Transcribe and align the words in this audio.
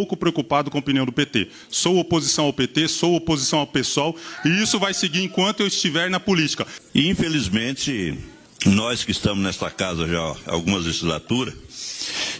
pouco 0.00 0.16
preocupado 0.16 0.70
com 0.70 0.78
a 0.78 0.80
opinião 0.80 1.04
do 1.04 1.12
PT. 1.12 1.48
Sou 1.68 1.98
oposição 1.98 2.46
ao 2.46 2.52
PT, 2.54 2.88
sou 2.88 3.16
oposição 3.16 3.58
ao 3.58 3.66
PSOL, 3.66 4.16
e 4.46 4.62
isso 4.62 4.78
vai 4.78 4.94
seguir 4.94 5.22
enquanto 5.22 5.60
eu 5.60 5.66
estiver 5.66 6.08
na 6.08 6.18
política. 6.18 6.66
Infelizmente, 6.94 8.18
nós 8.64 9.04
que 9.04 9.10
estamos 9.10 9.44
nesta 9.44 9.70
casa 9.70 10.06
já 10.06 10.18
há 10.18 10.52
algumas 10.52 10.86
legislaturas, 10.86 11.54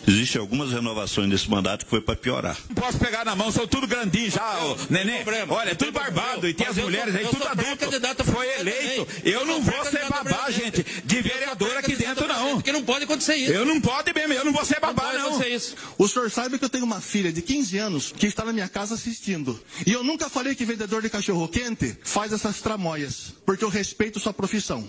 Existem 0.06 0.40
algumas 0.40 0.72
renovações 0.72 1.28
desse 1.28 1.48
mandato 1.48 1.84
que 1.84 1.90
foi 1.90 2.00
para 2.00 2.16
piorar. 2.16 2.56
Não 2.68 2.76
posso 2.76 2.98
pegar 2.98 3.24
na 3.24 3.36
mão, 3.36 3.50
sou 3.52 3.66
tudo 3.66 3.86
grandinho 3.86 4.30
já, 4.30 4.64
ô, 4.64 4.76
neném. 4.88 5.22
Olha, 5.48 5.74
tudo 5.74 5.92
barbado 5.92 6.48
e 6.48 6.54
tem 6.54 6.66
as 6.66 6.76
mulheres 6.76 7.14
aí, 7.14 7.26
tudo 7.26 7.46
adulto. 7.46 8.24
Foi 8.24 8.60
eleito. 8.60 9.06
Eu 9.24 9.44
não 9.46 9.60
vou 9.60 9.84
ser 9.84 10.08
babá, 10.08 10.50
gente, 10.50 10.84
de 11.04 11.22
vereador 11.22 11.76
aqui 11.76 11.96
dentro, 11.96 12.26
não. 12.26 12.54
Porque 12.54 12.72
não 12.72 12.82
pode 12.82 13.04
acontecer 13.04 13.36
isso. 13.36 13.52
Eu 13.52 13.64
não 13.64 13.80
pode 13.80 14.12
mesmo, 14.12 14.32
eu 14.32 14.44
não 14.44 14.52
vou 14.52 14.64
ser 14.64 14.80
babá, 14.80 15.12
não. 15.12 15.40
O 15.98 16.08
senhor 16.08 16.30
sabe 16.30 16.58
que 16.58 16.64
eu 16.64 16.68
tenho 16.68 16.84
uma 16.84 17.00
filha 17.00 17.32
de 17.32 17.42
15 17.42 17.78
anos 17.78 18.12
que 18.16 18.26
está 18.26 18.44
na 18.44 18.52
minha 18.52 18.68
casa 18.68 18.94
assistindo. 18.94 19.60
E 19.86 19.92
eu 19.92 20.02
nunca 20.02 20.28
falei 20.28 20.54
que 20.54 20.64
vendedor 20.64 21.02
de 21.02 21.10
cachorro 21.10 21.48
quente 21.48 21.96
faz 22.02 22.32
essas 22.32 22.60
tramóias, 22.60 23.34
porque 23.44 23.64
eu 23.64 23.68
respeito 23.68 24.18
sua 24.20 24.32
profissão. 24.32 24.88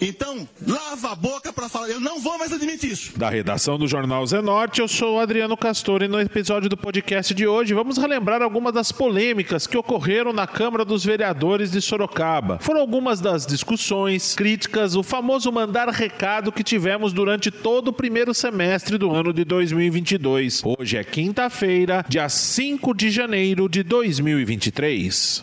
Então, 0.00 0.48
lava 0.66 1.12
a 1.12 1.14
boca 1.14 1.52
para 1.52 1.68
falar. 1.68 1.88
Eu 1.88 2.00
não 2.00 2.20
vou 2.20 2.38
mais 2.38 2.52
admitir 2.52 2.92
isso. 2.92 3.18
Da 3.18 3.30
redação 3.30 3.78
do 3.78 3.88
Jornal 3.88 4.26
Zenorte, 4.46 4.80
eu 4.80 4.86
sou 4.86 5.16
o 5.16 5.18
Adriano 5.18 5.56
Castor 5.56 6.02
e 6.02 6.08
no 6.08 6.20
episódio 6.20 6.68
do 6.68 6.76
podcast 6.76 7.34
de 7.34 7.48
hoje 7.48 7.74
vamos 7.74 7.98
relembrar 7.98 8.42
algumas 8.42 8.72
das 8.72 8.92
polêmicas 8.92 9.66
que 9.66 9.76
ocorreram 9.76 10.32
na 10.32 10.46
Câmara 10.46 10.84
dos 10.84 11.04
Vereadores 11.04 11.72
de 11.72 11.82
Sorocaba. 11.82 12.60
Foram 12.60 12.80
algumas 12.80 13.20
das 13.20 13.44
discussões, 13.44 14.36
críticas, 14.36 14.94
o 14.94 15.02
famoso 15.02 15.50
mandar 15.50 15.88
recado 15.88 16.52
que 16.52 16.62
tivemos 16.62 17.12
durante 17.12 17.50
todo 17.50 17.88
o 17.88 17.92
primeiro 17.92 18.32
semestre 18.32 18.96
do 18.96 19.10
ano 19.10 19.32
de 19.32 19.44
2022. 19.44 20.62
Hoje 20.78 20.96
é 20.96 21.02
quinta-feira, 21.02 22.04
dia 22.08 22.28
5 22.28 22.94
de 22.94 23.10
janeiro 23.10 23.68
de 23.68 23.82
2023. 23.82 25.42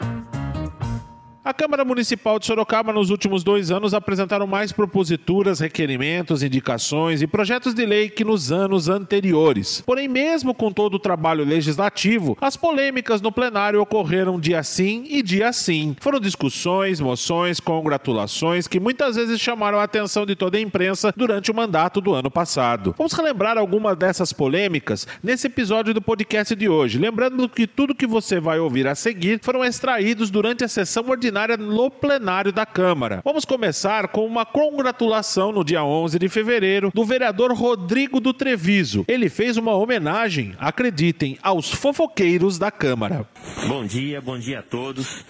A 1.53 1.55
Câmara 1.55 1.85
Municipal 1.85 2.39
de 2.39 2.47
Sorocaba, 2.47 2.91
nos 2.91 3.11
últimos 3.11 3.43
dois 3.43 3.69
anos, 3.69 3.93
apresentaram 3.93 4.47
mais 4.47 4.71
proposituras, 4.71 5.59
requerimentos, 5.59 6.41
indicações 6.41 7.21
e 7.21 7.27
projetos 7.27 7.75
de 7.75 7.85
lei 7.85 8.09
que 8.09 8.23
nos 8.23 8.51
anos 8.51 8.89
anteriores. 8.89 9.83
Porém, 9.85 10.07
mesmo 10.07 10.55
com 10.55 10.71
todo 10.71 10.95
o 10.95 10.99
trabalho 10.99 11.45
legislativo, 11.45 12.35
as 12.41 12.57
polêmicas 12.57 13.21
no 13.21 13.31
plenário 13.31 13.79
ocorreram 13.79 14.39
dia 14.39 14.63
sim 14.63 15.03
e 15.07 15.21
dia 15.21 15.53
sim. 15.53 15.95
Foram 16.01 16.19
discussões, 16.19 16.99
moções, 16.99 17.59
congratulações 17.59 18.67
que 18.67 18.79
muitas 18.79 19.15
vezes 19.15 19.39
chamaram 19.39 19.79
a 19.79 19.83
atenção 19.83 20.25
de 20.25 20.35
toda 20.35 20.57
a 20.57 20.59
imprensa 20.61 21.13
durante 21.15 21.51
o 21.51 21.55
mandato 21.55 22.01
do 22.01 22.15
ano 22.15 22.31
passado. 22.31 22.95
Vamos 22.97 23.13
relembrar 23.13 23.59
algumas 23.59 23.95
dessas 23.95 24.33
polêmicas 24.33 25.07
nesse 25.21 25.45
episódio 25.45 25.93
do 25.93 26.01
podcast 26.01 26.55
de 26.55 26.67
hoje. 26.67 26.97
Lembrando 26.97 27.47
que 27.47 27.67
tudo 27.67 27.93
que 27.93 28.07
você 28.07 28.39
vai 28.39 28.57
ouvir 28.57 28.87
a 28.87 28.95
seguir 28.95 29.39
foram 29.43 29.63
extraídos 29.63 30.31
durante 30.31 30.63
a 30.63 30.67
sessão 30.67 31.07
ordinária 31.07 31.42
ordinária 31.43 31.57
no 31.57 31.91
plenário 31.91 32.51
da 32.51 32.65
Câmara. 32.65 33.21
Vamos 33.23 33.45
começar 33.45 34.07
com 34.07 34.25
uma 34.25 34.45
congratulação 34.45 35.51
no 35.51 35.63
dia 35.63 35.83
11 35.83 36.17
de 36.17 36.29
fevereiro 36.29 36.91
do 36.93 37.03
vereador 37.03 37.53
Rodrigo 37.53 38.19
do 38.19 38.33
Treviso. 38.33 39.03
Ele 39.07 39.29
fez 39.29 39.57
uma 39.57 39.73
homenagem, 39.73 40.55
acreditem, 40.57 41.37
aos 41.41 41.71
fofoqueiros 41.71 42.57
da 42.57 42.71
Câmara. 42.71 43.27
Bom 43.67 43.85
dia, 43.85 44.21
bom 44.21 44.37
dia 44.37 44.59
a 44.59 44.63
todos. 44.63 45.23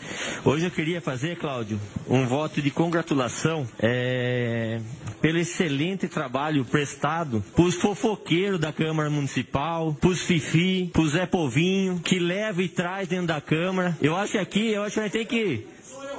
Hoje 0.46 0.66
eu 0.66 0.72
queria 0.72 1.02
fazer, 1.02 1.38
Cláudio, 1.38 1.80
um 2.08 2.26
voto 2.26 2.62
de 2.62 2.70
congratulação 2.70 3.68
é, 3.80 4.80
pelo 5.22 5.40
excelente 5.40 6.08
trabalho 6.08 6.66
prestado 6.66 7.44
para 7.56 7.64
os 7.64 7.76
fofoqueiros 7.76 8.60
da 8.60 8.72
Câmara 8.72 9.10
Municipal, 9.10 9.96
para 10.00 10.10
os 10.10 10.22
Fifi, 10.22 10.90
para 10.92 11.02
o 11.02 11.08
Zé 11.08 11.26
Povinho, 11.26 12.00
que 12.00 12.20
leva 12.20 12.62
e 12.62 12.68
traz 12.68 13.08
dentro 13.08 13.28
da 13.28 13.42
Câmara. 13.42 13.98
Eu 14.02 14.16
acho 14.16 14.34
que 14.34 14.38
aqui, 14.38 14.68
eu 14.72 14.84
acho 14.84 14.96
que 14.96 15.00
a 15.00 15.04
gente 15.04 15.14
tem 15.14 15.26
que 15.26 15.73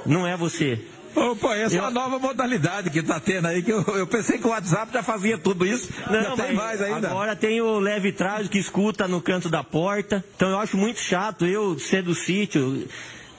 não 0.05 0.25
é 0.25 0.35
você. 0.37 0.79
Opa, 1.15 1.55
essa 1.55 1.75
eu... 1.75 1.83
é 1.83 1.87
a 1.87 1.89
nova 1.89 2.19
modalidade 2.19 2.89
que 2.89 2.99
está 2.99 3.19
tendo 3.19 3.47
aí, 3.47 3.63
que 3.63 3.71
eu, 3.71 3.81
eu, 3.95 4.05
pensei 4.05 4.37
que 4.37 4.45
o 4.45 4.49
WhatsApp 4.49 4.91
já 4.91 5.01
fazia 5.01 5.37
tudo 5.37 5.65
isso. 5.65 5.89
Não, 6.09 6.35
tem 6.35 6.53
mais 6.53 6.81
ainda. 6.81 7.07
Agora 7.07 7.35
tem 7.35 7.61
o 7.61 7.79
leve 7.79 8.11
trás 8.11 8.49
que 8.49 8.57
escuta 8.57 9.07
no 9.07 9.21
canto 9.21 9.49
da 9.49 9.63
porta. 9.63 10.23
Então 10.35 10.49
eu 10.49 10.59
acho 10.59 10.75
muito 10.75 10.99
chato 10.99 11.45
eu 11.45 11.79
ser 11.79 12.03
do 12.03 12.13
sítio. 12.13 12.85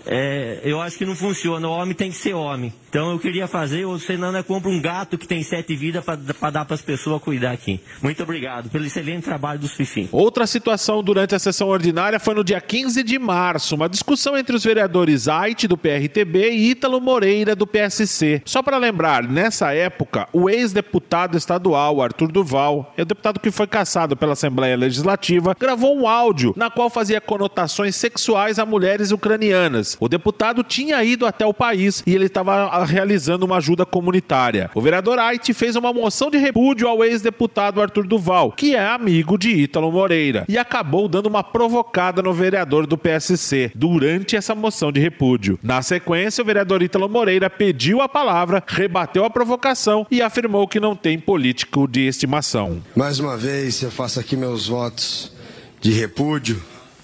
É, 0.06 0.60
eu 0.62 0.80
acho 0.80 0.96
que 0.96 1.04
não 1.04 1.16
funciona. 1.16 1.68
O 1.68 1.72
homem 1.72 1.94
tem 1.94 2.10
que 2.10 2.16
ser 2.16 2.34
homem. 2.34 2.72
Então 2.88 3.12
eu 3.12 3.18
queria 3.18 3.46
fazer, 3.46 3.84
ou 3.84 3.98
senão 3.98 4.34
é 4.34 4.42
compra 4.42 4.70
um 4.70 4.80
gato 4.80 5.18
que 5.18 5.26
tem 5.26 5.42
sete 5.42 5.76
vidas 5.76 6.02
para 6.02 6.50
dar 6.50 6.64
para 6.64 6.74
as 6.74 6.80
pessoas 6.80 7.20
cuidar 7.20 7.50
aqui. 7.50 7.80
Muito 8.00 8.22
obrigado 8.22 8.70
pelo 8.70 8.86
excelente 8.86 9.24
trabalho 9.24 9.58
dos 9.58 9.72
Fifi. 9.72 10.08
Outra 10.10 10.46
situação 10.46 11.02
durante 11.02 11.34
a 11.34 11.38
sessão 11.38 11.68
ordinária 11.68 12.18
foi 12.18 12.34
no 12.34 12.42
dia 12.42 12.60
15 12.60 13.02
de 13.02 13.18
março, 13.18 13.74
uma 13.74 13.88
discussão 13.88 14.36
entre 14.36 14.56
os 14.56 14.64
vereadores 14.64 15.28
Ait 15.28 15.66
do 15.66 15.76
PRTB 15.76 16.50
e 16.52 16.70
Ítalo 16.70 17.00
Moreira 17.00 17.54
do 17.54 17.66
PSC. 17.66 18.40
Só 18.44 18.62
para 18.62 18.78
lembrar, 18.78 19.24
nessa 19.24 19.74
época, 19.74 20.28
o 20.32 20.48
ex-deputado 20.48 21.36
estadual 21.36 22.00
Arthur 22.00 22.32
Duval, 22.32 22.94
é 22.96 23.02
o 23.02 23.06
deputado 23.06 23.40
que 23.40 23.50
foi 23.50 23.66
caçado 23.66 24.16
pela 24.16 24.32
Assembleia 24.32 24.76
Legislativa, 24.76 25.54
gravou 25.58 25.94
um 25.94 26.08
áudio 26.08 26.54
na 26.56 26.70
qual 26.70 26.88
fazia 26.88 27.20
conotações 27.20 27.96
sexuais 27.96 28.58
a 28.58 28.64
mulheres 28.64 29.10
ucranianas. 29.10 29.95
O 30.00 30.08
deputado 30.08 30.62
tinha 30.62 31.02
ido 31.02 31.26
até 31.26 31.46
o 31.46 31.54
país 31.54 32.02
e 32.06 32.14
ele 32.14 32.26
estava 32.26 32.84
realizando 32.84 33.44
uma 33.46 33.56
ajuda 33.56 33.86
comunitária. 33.86 34.70
O 34.74 34.80
vereador 34.80 35.18
Ait 35.18 35.52
fez 35.52 35.76
uma 35.76 35.92
moção 35.92 36.30
de 36.30 36.38
repúdio 36.38 36.88
ao 36.88 37.04
ex-deputado 37.04 37.80
Arthur 37.80 38.06
Duval, 38.06 38.52
que 38.52 38.74
é 38.74 38.86
amigo 38.86 39.38
de 39.38 39.50
Ítalo 39.50 39.90
Moreira, 39.90 40.44
e 40.48 40.58
acabou 40.58 41.08
dando 41.08 41.26
uma 41.26 41.42
provocada 41.42 42.22
no 42.22 42.32
vereador 42.32 42.86
do 42.86 42.98
PSC 42.98 43.70
durante 43.74 44.36
essa 44.36 44.54
moção 44.54 44.92
de 44.92 45.00
repúdio. 45.00 45.58
Na 45.62 45.82
sequência, 45.82 46.42
o 46.42 46.44
vereador 46.46 46.82
Ítalo 46.82 47.08
Moreira 47.08 47.48
pediu 47.48 48.00
a 48.00 48.08
palavra, 48.08 48.62
rebateu 48.66 49.24
a 49.24 49.30
provocação 49.30 50.06
e 50.10 50.20
afirmou 50.22 50.68
que 50.68 50.80
não 50.80 50.94
tem 50.94 51.18
político 51.18 51.86
de 51.88 52.06
estimação. 52.06 52.82
Mais 52.94 53.18
uma 53.18 53.36
vez, 53.36 53.82
eu 53.82 53.90
faço 53.90 54.20
aqui 54.20 54.36
meus 54.36 54.68
votos 54.68 55.32
de 55.80 55.92
repúdio, 55.92 56.62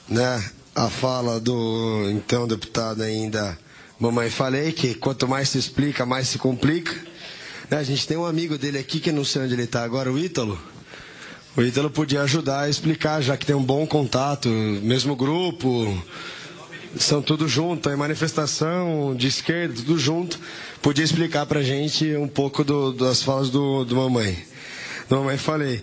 né? 0.08 0.42
A 0.74 0.88
fala 0.88 1.38
do 1.38 2.08
então 2.10 2.48
deputado 2.48 3.02
ainda 3.02 3.58
Mamãe, 4.02 4.28
falei 4.30 4.72
que 4.72 4.94
quanto 4.94 5.28
mais 5.28 5.50
se 5.50 5.58
explica, 5.58 6.04
mais 6.04 6.26
se 6.26 6.36
complica. 6.36 6.92
Né, 7.70 7.76
a 7.76 7.84
gente 7.84 8.04
tem 8.04 8.16
um 8.16 8.26
amigo 8.26 8.58
dele 8.58 8.76
aqui 8.76 8.98
que 8.98 9.12
não 9.12 9.24
sei 9.24 9.42
onde 9.42 9.54
ele 9.54 9.62
está 9.62 9.84
agora, 9.84 10.10
o 10.10 10.18
Ítalo. 10.18 10.60
O 11.56 11.62
Ítalo 11.62 11.88
podia 11.88 12.22
ajudar 12.22 12.62
a 12.62 12.68
explicar, 12.68 13.22
já 13.22 13.36
que 13.36 13.46
tem 13.46 13.54
um 13.54 13.62
bom 13.62 13.86
contato, 13.86 14.48
mesmo 14.48 15.14
grupo, 15.14 15.96
são 16.96 17.22
tudo 17.22 17.46
junto, 17.46 17.88
é 17.90 17.94
manifestação 17.94 19.14
de 19.14 19.28
esquerda, 19.28 19.72
tudo 19.76 19.96
junto. 19.96 20.40
Podia 20.82 21.04
explicar 21.04 21.46
pra 21.46 21.62
gente 21.62 22.16
um 22.16 22.26
pouco 22.26 22.64
do, 22.64 22.92
das 22.92 23.22
falas 23.22 23.50
do, 23.50 23.84
do 23.84 23.94
mamãe. 23.94 24.36
Do 25.08 25.18
mamãe 25.18 25.38
falei. 25.38 25.80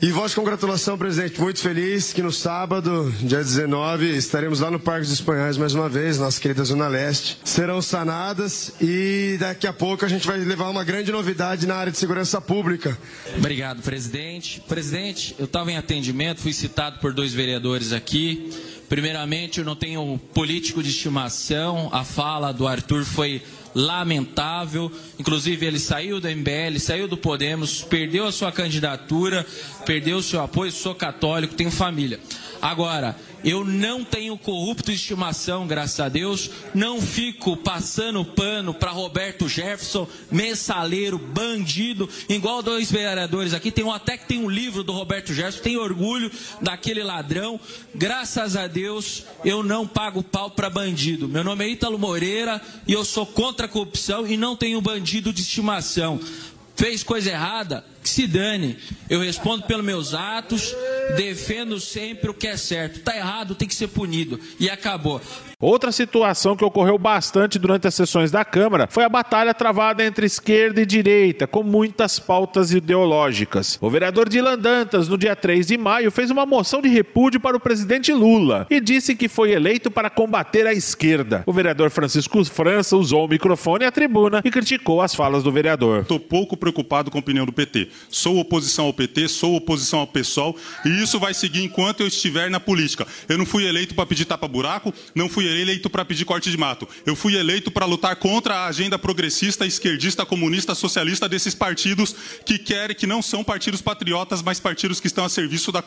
E 0.00 0.12
voz 0.12 0.30
de 0.30 0.36
congratulação, 0.36 0.96
presidente. 0.96 1.40
Muito 1.40 1.58
feliz 1.58 2.12
que 2.12 2.22
no 2.22 2.30
sábado, 2.30 3.12
dia 3.18 3.38
19, 3.38 4.16
estaremos 4.16 4.60
lá 4.60 4.70
no 4.70 4.78
Parque 4.78 5.02
dos 5.02 5.14
Espanhóis 5.14 5.56
mais 5.56 5.74
uma 5.74 5.88
vez, 5.88 6.20
nossa 6.20 6.40
querida 6.40 6.62
Zona 6.62 6.86
Leste. 6.86 7.36
Serão 7.42 7.82
sanadas 7.82 8.70
e 8.80 9.36
daqui 9.40 9.66
a 9.66 9.72
pouco 9.72 10.04
a 10.04 10.08
gente 10.08 10.24
vai 10.24 10.38
levar 10.38 10.68
uma 10.68 10.84
grande 10.84 11.10
novidade 11.10 11.66
na 11.66 11.74
área 11.74 11.90
de 11.90 11.98
segurança 11.98 12.40
pública. 12.40 12.96
Obrigado, 13.36 13.82
presidente. 13.82 14.62
Presidente, 14.68 15.34
eu 15.36 15.46
estava 15.46 15.72
em 15.72 15.76
atendimento, 15.76 16.42
fui 16.42 16.52
citado 16.52 17.00
por 17.00 17.12
dois 17.12 17.32
vereadores 17.34 17.92
aqui. 17.92 18.52
Primeiramente, 18.88 19.58
eu 19.58 19.64
não 19.64 19.76
tenho 19.76 20.18
político 20.32 20.82
de 20.82 20.88
estimação. 20.90 21.88
A 21.92 22.04
fala 22.04 22.52
do 22.52 22.66
Arthur 22.66 23.04
foi 23.04 23.42
lamentável. 23.74 24.90
Inclusive, 25.18 25.66
ele 25.66 25.78
saiu 25.78 26.20
do 26.20 26.28
MBL, 26.28 26.78
saiu 26.78 27.06
do 27.06 27.16
Podemos, 27.16 27.82
perdeu 27.82 28.26
a 28.26 28.32
sua 28.32 28.50
candidatura, 28.50 29.46
perdeu 29.84 30.16
o 30.16 30.22
seu 30.22 30.40
apoio. 30.40 30.72
Sou 30.72 30.94
católico, 30.94 31.54
tenho 31.54 31.70
família. 31.70 32.18
Agora, 32.60 33.16
eu 33.44 33.64
não 33.64 34.04
tenho 34.04 34.36
corrupto 34.36 34.90
de 34.90 34.96
estimação, 34.96 35.66
graças 35.66 36.00
a 36.00 36.08
Deus. 36.08 36.50
Não 36.74 37.00
fico 37.00 37.56
passando 37.56 38.24
pano 38.24 38.74
para 38.74 38.90
Roberto 38.90 39.48
Jefferson, 39.48 40.08
mensaleiro, 40.30 41.18
bandido, 41.18 42.08
igual 42.28 42.62
dois 42.62 42.90
vereadores 42.90 43.54
aqui. 43.54 43.70
Tem 43.70 43.84
um, 43.84 43.92
até 43.92 44.16
que 44.16 44.26
tem 44.26 44.38
um 44.38 44.50
livro 44.50 44.82
do 44.82 44.92
Roberto 44.92 45.32
Jefferson, 45.32 45.62
tem 45.62 45.76
orgulho 45.76 46.30
daquele 46.60 47.02
ladrão. 47.02 47.60
Graças 47.94 48.56
a 48.56 48.66
Deus, 48.66 49.24
eu 49.44 49.62
não 49.62 49.86
pago 49.86 50.22
pau 50.22 50.50
para 50.50 50.68
bandido. 50.68 51.28
Meu 51.28 51.44
nome 51.44 51.64
é 51.64 51.68
Ítalo 51.68 51.98
Moreira 51.98 52.60
e 52.86 52.92
eu 52.92 53.04
sou 53.04 53.24
contra 53.24 53.66
a 53.66 53.68
corrupção 53.68 54.26
e 54.26 54.36
não 54.36 54.56
tenho 54.56 54.80
bandido 54.80 55.32
de 55.32 55.42
estimação. 55.42 56.20
Fez 56.78 57.02
coisa 57.02 57.30
errada, 57.30 57.84
que 58.02 58.08
se 58.08 58.24
dane. 58.24 58.78
Eu 59.10 59.20
respondo 59.20 59.64
pelos 59.64 59.84
meus 59.84 60.14
atos 60.14 60.72
defendo 61.16 61.80
sempre 61.80 62.30
o 62.30 62.34
que 62.34 62.46
é 62.46 62.56
certo. 62.56 63.00
Tá 63.00 63.16
errado, 63.16 63.54
tem 63.54 63.68
que 63.68 63.74
ser 63.74 63.88
punido. 63.88 64.38
E 64.58 64.68
acabou. 64.68 65.20
Outra 65.60 65.90
situação 65.90 66.54
que 66.54 66.64
ocorreu 66.64 66.96
bastante 66.96 67.58
durante 67.58 67.88
as 67.88 67.94
sessões 67.96 68.30
da 68.30 68.44
Câmara 68.44 68.86
foi 68.88 69.02
a 69.02 69.08
batalha 69.08 69.52
travada 69.52 70.04
entre 70.04 70.24
esquerda 70.24 70.80
e 70.80 70.86
direita, 70.86 71.48
com 71.48 71.64
muitas 71.64 72.20
pautas 72.20 72.72
ideológicas. 72.72 73.76
O 73.80 73.90
vereador 73.90 74.28
Dilan 74.28 74.56
Dantas, 74.56 75.08
no 75.08 75.18
dia 75.18 75.34
3 75.34 75.66
de 75.66 75.76
maio, 75.76 76.12
fez 76.12 76.30
uma 76.30 76.46
moção 76.46 76.80
de 76.80 76.88
repúdio 76.88 77.40
para 77.40 77.56
o 77.56 77.60
presidente 77.60 78.12
Lula 78.12 78.68
e 78.70 78.80
disse 78.80 79.16
que 79.16 79.26
foi 79.26 79.50
eleito 79.50 79.90
para 79.90 80.08
combater 80.08 80.64
a 80.64 80.72
esquerda. 80.72 81.42
O 81.44 81.52
vereador 81.52 81.90
Francisco 81.90 82.44
França 82.44 82.96
usou 82.96 83.24
o 83.24 83.28
microfone 83.28 83.84
a 83.84 83.90
tribuna 83.90 84.40
e 84.44 84.52
criticou 84.52 85.02
as 85.02 85.12
falas 85.12 85.42
do 85.42 85.50
vereador. 85.50 86.02
Estou 86.02 86.20
pouco 86.20 86.56
preocupado 86.56 87.10
com 87.10 87.18
a 87.18 87.20
opinião 87.20 87.44
do 87.44 87.52
PT. 87.52 87.88
Sou 88.08 88.38
oposição 88.38 88.84
ao 88.84 88.92
PT, 88.92 89.26
sou 89.26 89.56
oposição 89.56 89.98
ao 89.98 90.06
PSOL 90.06 90.54
e 90.84 91.02
isso 91.02 91.18
vai 91.18 91.34
seguir 91.34 91.64
enquanto 91.64 92.02
eu 92.02 92.06
estiver 92.06 92.48
na 92.48 92.60
política. 92.60 93.04
Eu 93.28 93.36
não 93.36 93.44
fui 93.44 93.66
eleito 93.66 93.96
para 93.96 94.06
pedir 94.06 94.24
tapa-buraco, 94.24 94.94
não 95.16 95.28
fui 95.28 95.47
eleito 95.56 95.88
para 95.88 96.04
pedir 96.04 96.24
corte 96.24 96.50
de 96.50 96.56
mato. 96.56 96.88
Eu 97.06 97.16
fui 97.16 97.36
eleito 97.36 97.70
para 97.70 97.86
lutar 97.86 98.16
contra 98.16 98.54
a 98.54 98.66
agenda 98.66 98.98
progressista, 98.98 99.66
esquerdista, 99.66 100.26
comunista, 100.26 100.74
socialista 100.74 101.28
desses 101.28 101.54
partidos 101.54 102.14
que 102.44 102.58
querem, 102.58 102.96
que 102.96 103.06
não 103.06 103.22
são 103.22 103.42
partidos 103.42 103.80
patriotas, 103.80 104.42
mas 104.42 104.60
partidos 104.60 105.00
que 105.00 105.06
estão 105.06 105.24
a 105.24 105.28
serviço 105.28 105.72
da, 105.72 105.82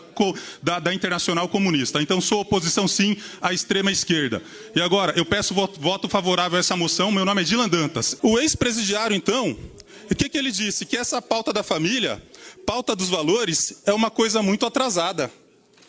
da, 0.61 0.79
da 0.79 0.93
Internacional 0.93 1.47
Comunista. 1.47 2.01
Então 2.01 2.21
sou 2.21 2.41
oposição 2.41 2.87
sim 2.87 3.17
à 3.41 3.53
extrema 3.53 3.91
esquerda. 3.91 4.41
E 4.75 4.81
agora, 4.81 5.13
eu 5.15 5.25
peço 5.25 5.53
voto, 5.53 5.79
voto 5.79 6.09
favorável 6.09 6.57
a 6.57 6.59
essa 6.59 6.75
moção. 6.75 7.11
Meu 7.11 7.25
nome 7.25 7.41
é 7.41 7.43
Dilan 7.43 7.69
Dantas. 7.69 8.17
O 8.21 8.39
ex-presidiário, 8.39 9.15
então, 9.15 9.57
o 10.09 10.15
que, 10.15 10.27
que 10.27 10.37
ele 10.37 10.51
disse? 10.51 10.85
Que 10.85 10.97
essa 10.97 11.21
pauta 11.21 11.53
da 11.53 11.63
família, 11.63 12.21
pauta 12.65 12.95
dos 12.95 13.09
valores, 13.09 13.81
é 13.85 13.93
uma 13.93 14.11
coisa 14.11 14.41
muito 14.41 14.65
atrasada. 14.65 15.31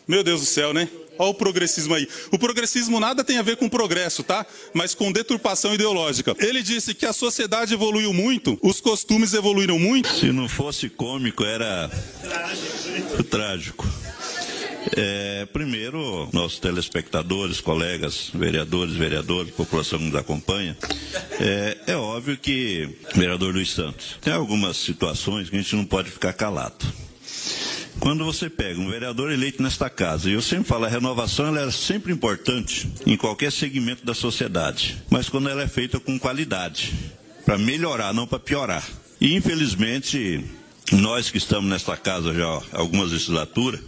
Meu 0.07 0.23
Deus 0.23 0.41
do 0.41 0.47
céu, 0.47 0.73
né? 0.73 0.89
Olha 1.17 1.29
o 1.29 1.33
progressismo 1.33 1.93
aí. 1.93 2.07
O 2.31 2.39
progressismo 2.39 2.99
nada 2.99 3.23
tem 3.23 3.37
a 3.37 3.41
ver 3.41 3.57
com 3.57 3.69
progresso, 3.69 4.23
tá? 4.23 4.45
Mas 4.73 4.93
com 4.95 5.11
deturpação 5.11 5.73
ideológica. 5.73 6.35
Ele 6.39 6.61
disse 6.61 6.93
que 6.93 7.05
a 7.05 7.13
sociedade 7.13 7.73
evoluiu 7.73 8.13
muito, 8.13 8.57
os 8.61 8.79
costumes 8.79 9.33
evoluíram 9.33 9.79
muito. 9.79 10.09
Se 10.09 10.31
não 10.31 10.49
fosse 10.49 10.89
cômico, 10.89 11.43
era 11.43 11.89
trágico. 13.29 13.87
É, 14.95 15.45
primeiro, 15.51 16.29
nossos 16.33 16.59
telespectadores, 16.59 17.61
colegas, 17.61 18.29
vereadores, 18.33 18.93
vereadores, 18.93 19.53
população 19.53 19.97
que 19.97 20.05
nos 20.05 20.15
acompanha, 20.15 20.77
é, 21.39 21.77
é 21.87 21.95
óbvio 21.95 22.37
que, 22.37 22.89
vereador 23.15 23.53
Luiz 23.53 23.71
Santos, 23.71 24.17
tem 24.21 24.33
algumas 24.33 24.77
situações 24.77 25.49
que 25.49 25.55
a 25.55 25.61
gente 25.61 25.75
não 25.75 25.85
pode 25.85 26.11
ficar 26.11 26.33
calado. 26.33 26.85
Quando 27.99 28.25
você 28.25 28.49
pega 28.49 28.79
um 28.79 28.89
vereador 28.89 29.31
eleito 29.31 29.61
nesta 29.61 29.89
casa, 29.89 30.29
e 30.29 30.33
eu 30.33 30.41
sempre 30.41 30.65
falo, 30.65 30.85
a 30.85 30.89
renovação 30.89 31.47
ela 31.47 31.61
é 31.61 31.71
sempre 31.71 32.11
importante 32.11 32.91
em 33.05 33.15
qualquer 33.15 33.51
segmento 33.51 34.05
da 34.05 34.13
sociedade, 34.13 35.01
mas 35.09 35.29
quando 35.29 35.49
ela 35.49 35.63
é 35.63 35.67
feita 35.67 35.99
com 35.99 36.19
qualidade, 36.19 36.93
para 37.45 37.57
melhorar, 37.57 38.13
não 38.13 38.27
para 38.27 38.39
piorar. 38.39 38.87
E 39.21 39.35
infelizmente, 39.35 40.43
nós 40.91 41.29
que 41.29 41.37
estamos 41.37 41.69
nesta 41.69 41.95
casa 41.95 42.33
já 42.33 42.45
há 42.45 42.79
algumas 42.79 43.11
legislaturas, 43.11 43.79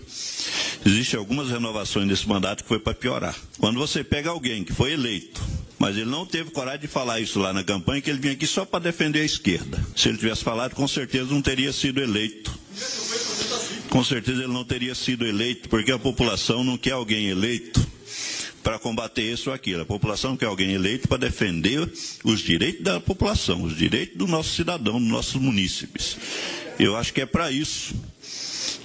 Existem 0.85 1.19
algumas 1.19 1.49
renovações 1.49 2.07
desse 2.07 2.29
mandato 2.29 2.61
que 2.61 2.69
foi 2.69 2.77
para 2.77 2.93
piorar. 2.93 3.35
Quando 3.57 3.79
você 3.79 4.03
pega 4.03 4.29
alguém 4.29 4.63
que 4.63 4.71
foi 4.71 4.93
eleito, 4.93 5.41
mas 5.79 5.97
ele 5.97 6.05
não 6.05 6.27
teve 6.27 6.51
coragem 6.51 6.81
de 6.81 6.87
falar 6.87 7.19
isso 7.19 7.39
lá 7.39 7.51
na 7.51 7.63
campanha, 7.63 8.01
que 8.01 8.09
ele 8.09 8.19
vinha 8.19 8.33
aqui 8.33 8.45
só 8.45 8.63
para 8.65 8.79
defender 8.79 9.21
a 9.21 9.25
esquerda. 9.25 9.83
Se 9.95 10.09
ele 10.09 10.19
tivesse 10.19 10.43
falado, 10.43 10.75
com 10.75 10.87
certeza 10.87 11.33
não 11.33 11.41
teria 11.41 11.73
sido 11.73 11.99
eleito. 11.99 12.53
Com 13.95 14.03
certeza 14.03 14.43
ele 14.43 14.51
não 14.51 14.65
teria 14.65 14.93
sido 14.93 15.25
eleito, 15.25 15.69
porque 15.69 15.89
a 15.89 15.97
população 15.97 16.65
não 16.65 16.77
quer 16.77 16.91
alguém 16.91 17.27
eleito 17.27 17.79
para 18.61 18.77
combater 18.77 19.21
isso 19.21 19.49
ou 19.49 19.55
aquilo. 19.55 19.83
A 19.83 19.85
população 19.85 20.35
quer 20.35 20.47
alguém 20.47 20.73
eleito 20.73 21.07
para 21.07 21.19
defender 21.19 21.89
os 22.21 22.41
direitos 22.41 22.83
da 22.83 22.99
população, 22.99 23.63
os 23.63 23.73
direitos 23.73 24.17
do 24.17 24.27
nosso 24.27 24.49
cidadão, 24.49 24.99
dos 24.99 25.07
nossos 25.07 25.35
munícipes. 25.35 26.17
Eu 26.77 26.97
acho 26.97 27.13
que 27.13 27.21
é 27.21 27.25
para 27.25 27.49
isso 27.53 27.95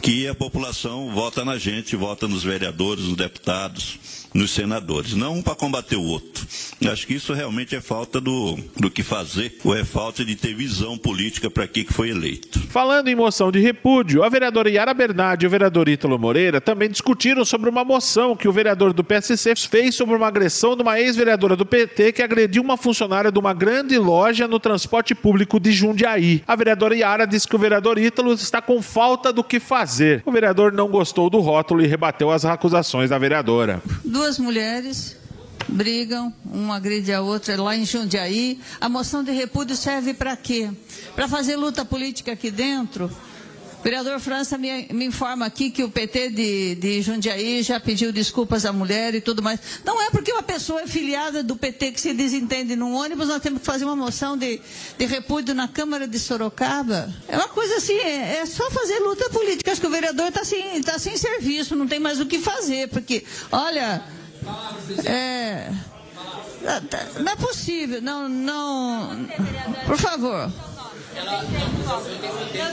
que 0.01 0.29
a 0.29 0.35
população 0.35 1.13
vota 1.13 1.45
na 1.45 1.59
gente, 1.59 1.97
vota 1.97 2.29
nos 2.29 2.45
vereadores, 2.45 3.03
nos 3.03 3.17
deputados, 3.17 3.99
nos 4.33 4.51
senadores, 4.53 5.15
não 5.15 5.35
um 5.35 5.43
para 5.43 5.55
combater 5.55 5.97
o 5.97 6.03
outro. 6.03 6.47
Acho 6.91 7.07
que 7.07 7.15
isso 7.15 7.33
realmente 7.33 7.75
é 7.75 7.81
falta 7.81 8.21
do, 8.21 8.59
do 8.77 8.91
que 8.91 9.03
fazer, 9.03 9.59
ou 9.65 9.77
é 9.77 9.85
falta 9.85 10.25
de 10.25 10.35
ter 10.37 10.55
visão 10.55 10.97
política 10.97 11.51
para 11.51 11.67
que, 11.67 11.85
que 11.85 11.93
foi 11.93 12.11
eleito. 12.11 12.59
Falando 12.69 13.09
em 13.09 13.15
moção 13.15 13.51
de 13.51 13.61
repúdio, 13.61 14.23
a 14.23 14.29
vereadora 14.29 14.71
Yara 14.71 14.95
Bernardi 14.95 15.45
e 15.45 15.49
o 15.49 15.51
vereador 15.51 15.89
Ítalo 15.89 16.19
Moreira 16.19 16.61
também 16.61 16.89
discutiram 16.89 17.45
sobre 17.45 17.69
uma 17.69 17.85
moção 17.85 18.37
que 18.37 18.49
o 18.49 18.53
vereador 18.53 18.93
do 18.93 19.05
PSC 19.05 19.55
fez 19.57 19.95
sobre 19.95 20.15
uma 20.15 20.29
agressão 20.29 20.77
de 20.77 20.83
uma 20.83 20.99
ex-vereadora 21.01 21.57
do 21.57 21.67
PT 21.67 22.13
que 22.13 22.23
agrediu 22.23 22.63
uma 22.63 22.77
funcionária 22.77 23.33
de 23.33 23.39
uma 23.39 23.53
grande 23.53 23.99
loja 23.99 24.47
no 24.47 24.61
transporte 24.61 25.15
público 25.15 25.59
de 25.59 25.73
Jundiaí. 25.73 26.43
A 26.47 26.57
vereadora 26.57 26.97
Yara 26.97 27.27
disse 27.27 27.49
que 27.49 27.57
o 27.57 27.59
vereador 27.59 27.99
Ítalo 27.99 28.33
está 28.33 28.63
com 28.63 28.81
falta 28.81 29.33
do 29.33 29.43
que 29.43 29.61
fazer. 29.61 30.23
O 30.25 30.33
vereador 30.33 30.73
não 30.73 30.89
gostou 30.89 31.29
do 31.29 31.41
rótulo 31.41 31.83
e 31.83 31.87
rebateu 31.87 32.31
as 32.31 32.45
acusações 32.45 33.11
da 33.11 33.19
vereadora. 33.19 33.83
Do 34.05 34.20
duas 34.21 34.39
mulheres 34.39 35.17
brigam, 35.67 36.31
uma 36.45 36.77
agride 36.77 37.11
a 37.11 37.23
outra 37.23 37.61
lá 37.61 37.75
em 37.75 37.87
Jundiaí. 37.87 38.61
A 38.79 38.87
moção 38.87 39.25
de 39.25 39.33
repúdio 39.33 39.75
serve 39.75 40.13
para 40.13 40.37
quê? 40.37 40.71
Para 41.15 41.27
fazer 41.27 41.57
luta 41.57 41.87
política 41.87 42.33
aqui 42.33 42.51
dentro? 42.51 43.11
O 43.81 43.83
vereador 43.83 44.21
França 44.21 44.59
me, 44.59 44.89
me, 44.93 45.07
informa 45.07 45.47
aqui 45.47 45.71
que 45.71 45.83
o 45.83 45.91
PT 45.91 46.29
de, 46.29 46.75
de 46.75 47.01
Jundiaí 47.01 47.63
já 47.63 47.81
pediu 47.81 48.13
desculpas 48.13 48.67
à 48.67 48.73
mulher 48.75 49.15
e 49.15 49.23
tudo 49.23 49.43
mais. 49.43 49.59
Não 49.87 50.03
é 50.03 50.11
porque 50.11 50.31
uma 50.31 50.43
pessoa 50.43 50.83
é 50.83 50.87
filiada 50.87 51.43
do 51.43 51.57
PT 51.57 51.93
que 51.93 52.01
se 52.01 52.13
desentende 52.13 52.77
num 52.77 52.95
ônibus, 52.95 53.29
nós 53.29 53.41
temos 53.41 53.61
que 53.61 53.65
fazer 53.65 53.87
uma 53.87 53.97
moção 53.97 54.37
de, 54.37 54.61
de 54.99 55.07
repúdio 55.07 55.55
na 55.55 55.67
Câmara 55.67 56.07
de 56.07 56.19
Sorocaba. 56.19 57.11
É 57.27 57.39
uma 57.39 57.49
coisa 57.49 57.77
assim, 57.77 57.95
é, 57.95 58.41
é 58.43 58.47
só 58.47 58.71
fazer 58.71 58.99
luta 58.99 59.31
política. 59.31 59.73
Acho 59.73 59.81
que 59.81 59.87
o 59.87 59.91
vereador 59.91 60.29
está 60.29 60.45
sem, 60.45 60.83
tá 60.83 60.99
sem 60.99 61.17
serviço, 61.17 61.75
não 61.75 61.89
tem 61.89 61.99
mais 61.99 62.21
o 62.21 62.27
que 62.27 62.39
fazer, 62.39 62.87
porque, 62.91 63.25
olha, 63.51 64.03
é, 65.07 65.73
não 67.19 67.33
é 67.33 67.37
possível, 67.37 68.03
não, 68.03 68.29
não, 68.29 69.27
por 69.87 69.97
favor. 69.97 70.53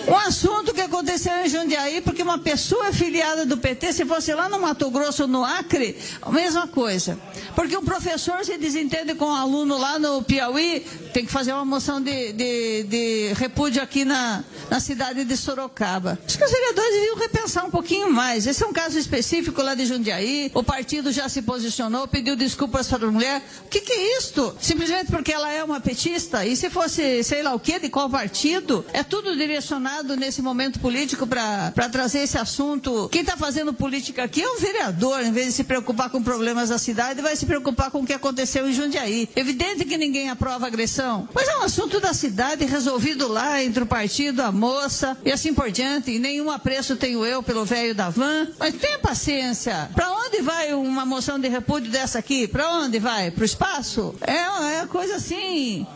Um 0.08 0.16
assunto 0.16 0.74
que 0.74 0.82
aconteceu 0.82 1.34
em 1.46 1.50
Jundiaí, 1.50 2.02
porque 2.02 2.24
uma 2.24 2.38
pessoa 2.38 2.94
filiada 2.94 3.46
do 3.46 3.58
PT, 3.58 3.92
se 3.92 4.06
fosse 4.06 4.34
lá 4.34 4.48
no 4.48 4.60
Mato 4.60 4.90
Grosso 4.90 5.28
no 5.28 5.44
Acre, 5.44 5.98
a 6.22 6.32
mesma 6.32 6.68
coisa. 6.68 7.20
Porque 7.56 7.76
um 7.76 7.84
professor 7.84 8.46
se 8.46 8.58
desentende 8.58 9.16
com 9.16 9.26
um 9.26 9.36
aluno 9.36 9.78
lá 9.78 10.00
no 10.00 10.22
Piauí, 10.22 10.86
tem 11.14 11.26
que 11.26 11.32
fazer 11.32 11.52
uma 11.52 11.66
moção 11.66 12.02
de, 12.02 12.32
de, 12.32 12.84
de 12.84 13.34
repúdio 13.36 13.82
aqui 13.82 14.06
na, 14.06 14.44
na 14.70 14.80
cidade 14.80 15.26
de 15.26 15.36
Sorocaba. 15.36 16.18
Acho 16.26 16.38
que 16.38 16.46
os 16.46 16.52
vereadores 16.52 16.92
deviam 16.94 17.18
repensar 17.18 17.66
um 17.66 17.72
pouquinho 17.72 18.12
mais. 18.12 18.48
Esse 18.48 18.64
é 18.64 18.68
um 18.68 18.74
caso 18.74 18.98
específico 18.98 19.62
lá 19.62 19.76
de 19.76 19.86
Jundiaí, 19.86 20.52
o 20.54 20.64
partido 20.64 21.12
já 21.12 21.28
se 21.28 21.42
posicionou, 21.42 22.08
pediu 22.08 22.36
desculpas 22.36 22.88
para 22.88 23.08
a 23.08 23.12
mulher. 23.12 23.42
O 23.66 23.70
que, 23.70 23.82
que 23.82 23.92
é 23.92 24.18
isto? 24.20 24.56
Simplesmente 24.62 25.12
porque 25.12 25.34
ela 25.34 25.52
é 25.52 25.64
uma 25.64 25.82
petista? 25.82 26.46
E 26.46 26.56
se 26.56 26.70
fosse, 26.70 27.24
sei 27.24 27.44
lá 27.44 27.54
o 27.54 27.60
que, 27.60 27.80
de 27.80 27.90
qual 27.90 28.10
partido? 28.10 28.37
Partido. 28.38 28.86
É 28.94 29.04
tudo 29.04 29.36
direcionado 29.36 30.16
nesse 30.16 30.44
momento 30.44 30.80
político 30.80 31.26
para 31.26 31.90
trazer 31.92 32.20
esse 32.20 32.38
assunto. 32.38 33.10
Quem 33.10 33.22
está 33.22 33.36
fazendo 33.36 33.74
política 33.74 34.24
aqui 34.24 34.44
é 34.44 34.48
o 34.48 34.60
vereador, 34.60 35.22
em 35.24 35.32
vez 35.32 35.48
de 35.48 35.54
se 35.54 35.64
preocupar 35.64 36.12
com 36.12 36.22
problemas 36.22 36.70
da 36.70 36.78
cidade, 36.78 37.20
vai 37.20 37.36
se 37.36 37.48
preocupar 37.48 37.90
com 37.90 38.02
o 38.02 38.06
que 38.06 38.14
aconteceu 38.14 38.70
em 38.70 38.74
Jundiaí. 38.74 39.28
Evidente 39.36 39.86
que 39.86 39.98
ninguém 39.98 40.30
aprova 40.30 40.68
agressão, 40.68 41.28
mas 41.34 41.48
é 41.48 41.58
um 41.58 41.64
assunto 41.64 42.00
da 42.00 42.14
cidade 42.14 42.64
resolvido 42.64 43.28
lá 43.28 43.64
entre 43.64 43.82
o 43.84 43.88
partido, 43.88 44.42
a 44.42 44.52
moça 44.52 45.18
e 45.26 45.32
assim 45.32 45.52
por 45.52 45.72
diante. 45.72 46.12
E 46.12 46.20
nenhum 46.20 46.52
apreço 46.52 46.96
tenho 46.96 47.26
eu 47.26 47.42
pelo 47.42 47.66
velho 47.66 47.96
da 47.96 48.10
van. 48.10 48.50
Mas 48.60 48.76
tenha 48.76 49.00
paciência. 49.00 49.90
Para 49.96 50.12
onde 50.12 50.42
vai 50.42 50.76
uma 50.76 51.06
moção 51.06 51.40
de 51.40 51.48
repúdio 51.48 51.92
dessa 51.92 52.20
aqui? 52.20 52.48
Para 52.48 52.70
onde 52.70 53.00
vai? 53.00 53.32
Para 53.32 53.42
o 53.42 53.46
espaço? 53.46 54.14
É, 54.22 54.82
é 54.82 54.86
coisa 54.86 55.16
assim 55.16 55.88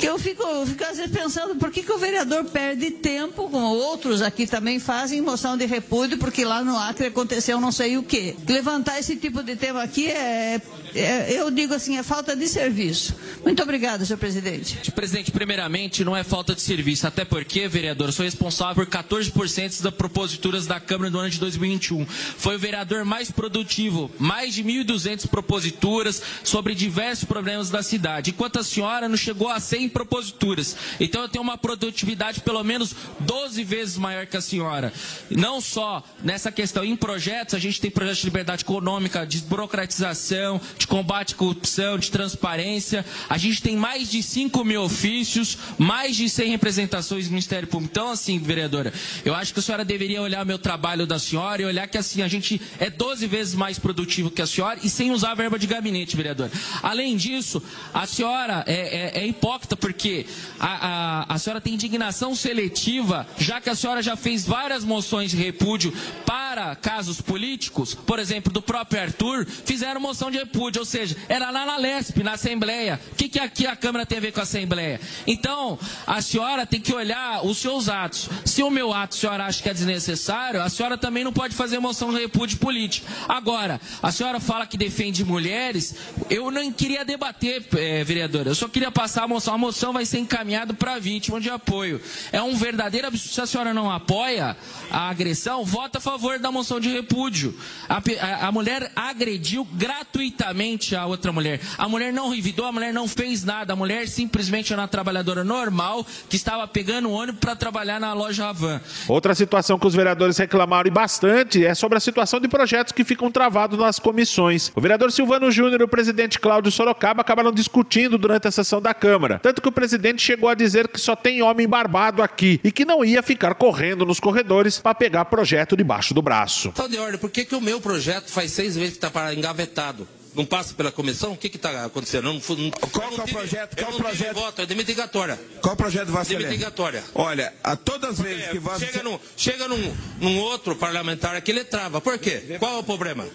que 0.00 0.06
eu 0.06 0.18
fico, 0.18 0.42
eu 0.42 0.66
fico 0.66 0.82
às 0.82 0.96
vezes 0.96 1.12
pensando 1.12 1.56
por 1.56 1.70
que, 1.70 1.82
que 1.82 1.92
o 1.92 1.98
vereador 1.98 2.42
perde 2.46 2.90
tempo, 2.90 3.50
como 3.50 3.74
outros 3.74 4.22
aqui 4.22 4.46
também 4.46 4.80
fazem, 4.80 5.20
moção 5.20 5.58
de 5.58 5.66
repúdio, 5.66 6.16
porque 6.16 6.42
lá 6.42 6.64
no 6.64 6.74
Acre 6.74 7.08
aconteceu 7.08 7.60
não 7.60 7.70
sei 7.70 7.98
o 7.98 8.02
quê. 8.02 8.34
Levantar 8.48 8.98
esse 8.98 9.14
tipo 9.16 9.42
de 9.42 9.56
tema 9.56 9.82
aqui 9.82 10.10
é, 10.10 10.58
é 10.94 11.32
eu 11.32 11.50
digo 11.50 11.74
assim, 11.74 11.96
é 11.96 12.02
falta 12.02 12.34
de 12.34 12.46
serviço. 12.48 13.14
Muito 13.44 13.62
obrigada, 13.62 14.04
senhor 14.04 14.18
presidente. 14.18 14.90
Presidente, 14.92 15.30
primeiramente, 15.30 16.04
não 16.04 16.16
é 16.16 16.22
falta 16.22 16.54
de 16.54 16.60
serviço, 16.60 17.06
até 17.06 17.24
porque, 17.24 17.68
vereador, 17.68 18.12
sou 18.12 18.24
responsável 18.24 18.84
por 18.84 18.86
14% 18.86 19.82
das 19.82 19.94
proposituras 19.94 20.66
da 20.66 20.80
Câmara 20.80 21.10
do 21.10 21.18
ano 21.18 21.30
de 21.30 21.38
2021. 21.38 22.06
Foi 22.06 22.56
o 22.56 22.58
vereador 22.58 23.04
mais 23.04 23.30
produtivo, 23.30 24.10
mais 24.18 24.54
de 24.54 24.64
1.200 24.64 25.26
proposituras 25.28 26.22
sobre 26.44 26.74
diversos 26.74 27.24
problemas 27.24 27.70
da 27.70 27.82
cidade. 27.82 28.30
Enquanto 28.30 28.58
a 28.58 28.64
senhora 28.64 29.08
não 29.08 29.16
chegou 29.16 29.48
a 29.48 29.60
100 29.60 29.88
proposituras. 29.88 30.76
Então 30.98 31.22
eu 31.22 31.28
tenho 31.28 31.42
uma 31.42 31.58
produtividade 31.58 32.40
pelo 32.40 32.62
menos 32.62 32.94
12 33.20 33.64
vezes 33.64 33.96
maior 33.96 34.26
que 34.26 34.36
a 34.36 34.40
senhora. 34.40 34.92
Não 35.30 35.60
só 35.60 36.02
nessa 36.22 36.50
questão, 36.50 36.84
em 36.84 36.96
projetos, 36.96 37.54
a 37.54 37.58
gente 37.58 37.80
tem 37.80 37.90
projetos 37.90 38.18
de 38.20 38.26
liberdade 38.26 38.62
econômica, 38.62 39.26
de 39.26 39.38
burocratização, 39.40 40.60
de 40.80 40.86
combate 40.86 41.34
à 41.34 41.36
corrupção, 41.36 41.98
de 41.98 42.10
transparência. 42.10 43.04
A 43.28 43.36
gente 43.36 43.62
tem 43.62 43.76
mais 43.76 44.10
de 44.10 44.22
5 44.22 44.64
mil 44.64 44.82
ofícios, 44.82 45.58
mais 45.78 46.16
de 46.16 46.28
100 46.28 46.50
representações 46.50 47.26
do 47.26 47.30
Ministério 47.30 47.68
Público. 47.68 47.92
Então, 47.92 48.10
assim, 48.10 48.38
vereadora, 48.38 48.92
eu 49.24 49.34
acho 49.34 49.52
que 49.52 49.60
a 49.60 49.62
senhora 49.62 49.84
deveria 49.84 50.22
olhar 50.22 50.42
o 50.42 50.46
meu 50.46 50.58
trabalho 50.58 51.06
da 51.06 51.18
senhora 51.18 51.62
e 51.62 51.64
olhar 51.64 51.86
que, 51.86 51.98
assim, 51.98 52.22
a 52.22 52.28
gente 52.28 52.60
é 52.78 52.88
12 52.88 53.26
vezes 53.26 53.54
mais 53.54 53.78
produtivo 53.78 54.30
que 54.30 54.40
a 54.42 54.46
senhora 54.46 54.80
e 54.82 54.88
sem 54.88 55.10
usar 55.10 55.32
a 55.32 55.34
verba 55.34 55.58
de 55.58 55.66
gabinete, 55.66 56.16
vereadora. 56.16 56.50
Além 56.82 57.16
disso, 57.16 57.62
a 57.92 58.06
senhora 58.06 58.64
é, 58.66 59.18
é, 59.18 59.22
é 59.22 59.26
hipócrita 59.26 59.76
porque 59.76 60.26
a, 60.58 61.26
a, 61.28 61.34
a 61.34 61.38
senhora 61.38 61.60
tem 61.60 61.74
indignação 61.74 62.34
seletiva, 62.34 63.26
já 63.38 63.60
que 63.60 63.68
a 63.68 63.74
senhora 63.74 64.02
já 64.02 64.16
fez 64.16 64.46
várias 64.46 64.82
moções 64.82 65.30
de 65.30 65.36
repúdio 65.36 65.92
para 66.24 66.49
casos 66.80 67.20
políticos, 67.20 67.94
por 67.94 68.18
exemplo, 68.18 68.52
do 68.52 68.60
próprio 68.62 69.00
Arthur, 69.00 69.46
fizeram 69.46 70.00
moção 70.00 70.30
de 70.30 70.38
repúdio, 70.38 70.80
ou 70.80 70.86
seja, 70.86 71.16
era 71.28 71.50
lá 71.50 71.64
na 71.64 71.76
LESP, 71.76 72.22
na 72.22 72.32
Assembleia. 72.32 73.00
O 73.12 73.14
que, 73.14 73.28
que 73.28 73.38
aqui 73.38 73.66
a 73.66 73.76
Câmara 73.76 74.04
tem 74.04 74.18
a 74.18 74.20
ver 74.20 74.32
com 74.32 74.40
a 74.40 74.42
Assembleia? 74.42 75.00
Então, 75.26 75.78
a 76.06 76.20
senhora 76.20 76.66
tem 76.66 76.80
que 76.80 76.92
olhar 76.92 77.44
os 77.44 77.58
seus 77.58 77.88
atos. 77.88 78.28
Se 78.44 78.62
o 78.62 78.70
meu 78.70 78.92
ato 78.92 79.14
a 79.14 79.18
senhora 79.18 79.46
acha 79.46 79.62
que 79.62 79.68
é 79.68 79.74
desnecessário, 79.74 80.62
a 80.62 80.68
senhora 80.68 80.96
também 80.98 81.24
não 81.24 81.32
pode 81.32 81.54
fazer 81.54 81.78
moção 81.78 82.12
de 82.12 82.20
repúdio 82.20 82.58
político. 82.58 83.06
Agora, 83.28 83.80
a 84.02 84.10
senhora 84.10 84.40
fala 84.40 84.66
que 84.66 84.76
defende 84.76 85.24
mulheres, 85.24 85.94
eu 86.28 86.50
não 86.50 86.72
queria 86.72 87.04
debater, 87.04 87.64
é, 87.76 88.02
vereadora, 88.04 88.50
eu 88.50 88.54
só 88.54 88.68
queria 88.68 88.90
passar 88.90 89.24
a 89.24 89.28
moção. 89.28 89.54
A 89.54 89.58
moção 89.58 89.92
vai 89.92 90.04
ser 90.04 90.18
encaminhada 90.18 90.74
para 90.74 90.94
a 90.94 90.98
vítima 90.98 91.40
de 91.40 91.50
apoio. 91.50 92.00
É 92.32 92.42
um 92.42 92.56
verdadeiro 92.56 93.06
absurdo. 93.06 93.34
Se 93.34 93.40
a 93.40 93.46
senhora 93.46 93.74
não 93.74 93.90
apoia 93.90 94.56
a 94.90 95.08
agressão, 95.08 95.64
vota 95.64 95.98
a 95.98 96.00
favor 96.00 96.38
da 96.40 96.50
moção 96.50 96.80
de 96.80 96.88
repúdio. 96.88 97.54
A, 97.88 97.96
a, 97.98 98.48
a 98.48 98.52
mulher 98.52 98.90
agrediu 98.94 99.66
gratuitamente 99.72 100.96
a 100.96 101.06
outra 101.06 101.32
mulher. 101.32 101.60
A 101.78 101.88
mulher 101.88 102.12
não 102.12 102.30
revidou, 102.30 102.66
a 102.66 102.72
mulher 102.72 102.92
não 102.92 103.06
fez 103.06 103.44
nada. 103.44 103.72
A 103.72 103.76
mulher 103.76 104.08
simplesmente 104.08 104.72
era 104.72 104.82
uma 104.82 104.88
trabalhadora 104.88 105.44
normal 105.44 106.06
que 106.28 106.36
estava 106.36 106.66
pegando 106.66 107.08
o 107.08 107.12
ônibus 107.12 107.40
para 107.40 107.54
trabalhar 107.54 108.00
na 108.00 108.12
loja 108.12 108.48
Havan. 108.48 108.80
Outra 109.08 109.34
situação 109.34 109.78
que 109.78 109.86
os 109.86 109.94
vereadores 109.94 110.38
reclamaram 110.38 110.88
e 110.88 110.90
bastante 110.90 111.64
é 111.64 111.74
sobre 111.74 111.98
a 111.98 112.00
situação 112.00 112.40
de 112.40 112.48
projetos 112.48 112.92
que 112.92 113.04
ficam 113.04 113.30
travados 113.30 113.78
nas 113.78 113.98
comissões. 113.98 114.72
O 114.74 114.80
vereador 114.80 115.12
Silvano 115.12 115.50
Júnior 115.50 115.80
e 115.80 115.84
o 115.84 115.88
presidente 115.88 116.38
Cláudio 116.38 116.72
Sorocaba 116.72 117.20
acabaram 117.20 117.52
discutindo 117.52 118.16
durante 118.18 118.48
a 118.48 118.50
sessão 118.50 118.80
da 118.80 118.94
Câmara. 118.94 119.38
Tanto 119.38 119.60
que 119.62 119.68
o 119.68 119.72
presidente 119.72 120.22
chegou 120.22 120.48
a 120.48 120.54
dizer 120.54 120.88
que 120.88 121.00
só 121.00 121.14
tem 121.14 121.42
homem 121.42 121.68
barbado 121.68 122.22
aqui 122.22 122.60
e 122.62 122.72
que 122.72 122.84
não 122.84 123.04
ia 123.04 123.22
ficar 123.22 123.54
correndo 123.54 124.06
nos 124.06 124.20
corredores 124.20 124.78
para 124.78 124.94
pegar 124.94 125.24
projeto 125.26 125.76
debaixo 125.76 126.14
do 126.14 126.22
braço. 126.22 126.29
Tá 126.72 126.86
de 126.86 126.98
ordem, 126.98 127.18
por 127.18 127.30
que, 127.30 127.44
que 127.44 127.54
o 127.54 127.60
meu 127.60 127.80
projeto 127.80 128.30
faz 128.30 128.52
seis 128.52 128.76
vezes 128.76 128.96
que 128.96 129.04
está 129.06 129.34
engavetado? 129.34 130.06
Não 130.34 130.44
passa 130.44 130.74
pela 130.74 130.92
comissão? 130.92 131.32
O 131.32 131.36
que 131.36 131.48
está 131.48 131.84
acontecendo? 131.84 132.24
Não, 132.24 132.34
não, 132.34 132.70
qual 132.70 133.12
é 133.12 133.20
o 133.20 133.26
projeto? 133.26 133.76
Qual 133.76 133.90
eu 133.90 133.98
não 133.98 134.04
projeto? 134.04 134.34
voto, 134.34 134.62
é 134.62 134.66
de 134.66 134.74
mitigatória. 134.74 135.40
Qual 135.60 135.76
projeto 135.76 136.08
vai 136.08 136.24
ser? 136.24 136.38
De 136.38 136.44
mitigatória. 136.44 137.02
Olha, 137.14 137.52
a 137.64 137.74
todas 137.74 138.10
as 138.10 138.20
vezes 138.20 138.48
que 138.48 138.58
vai 138.58 138.78
Chega, 138.78 139.02
num, 139.02 139.18
chega 139.36 139.66
num, 139.66 139.96
num 140.20 140.38
outro 140.38 140.76
parlamentar 140.76 141.34
aqui, 141.34 141.50
ele 141.50 141.64
trava. 141.64 142.00
Por 142.00 142.16
quê? 142.18 142.56
Qual 142.58 142.76
é 142.76 142.78
o 142.78 142.82
problema? 142.84 143.26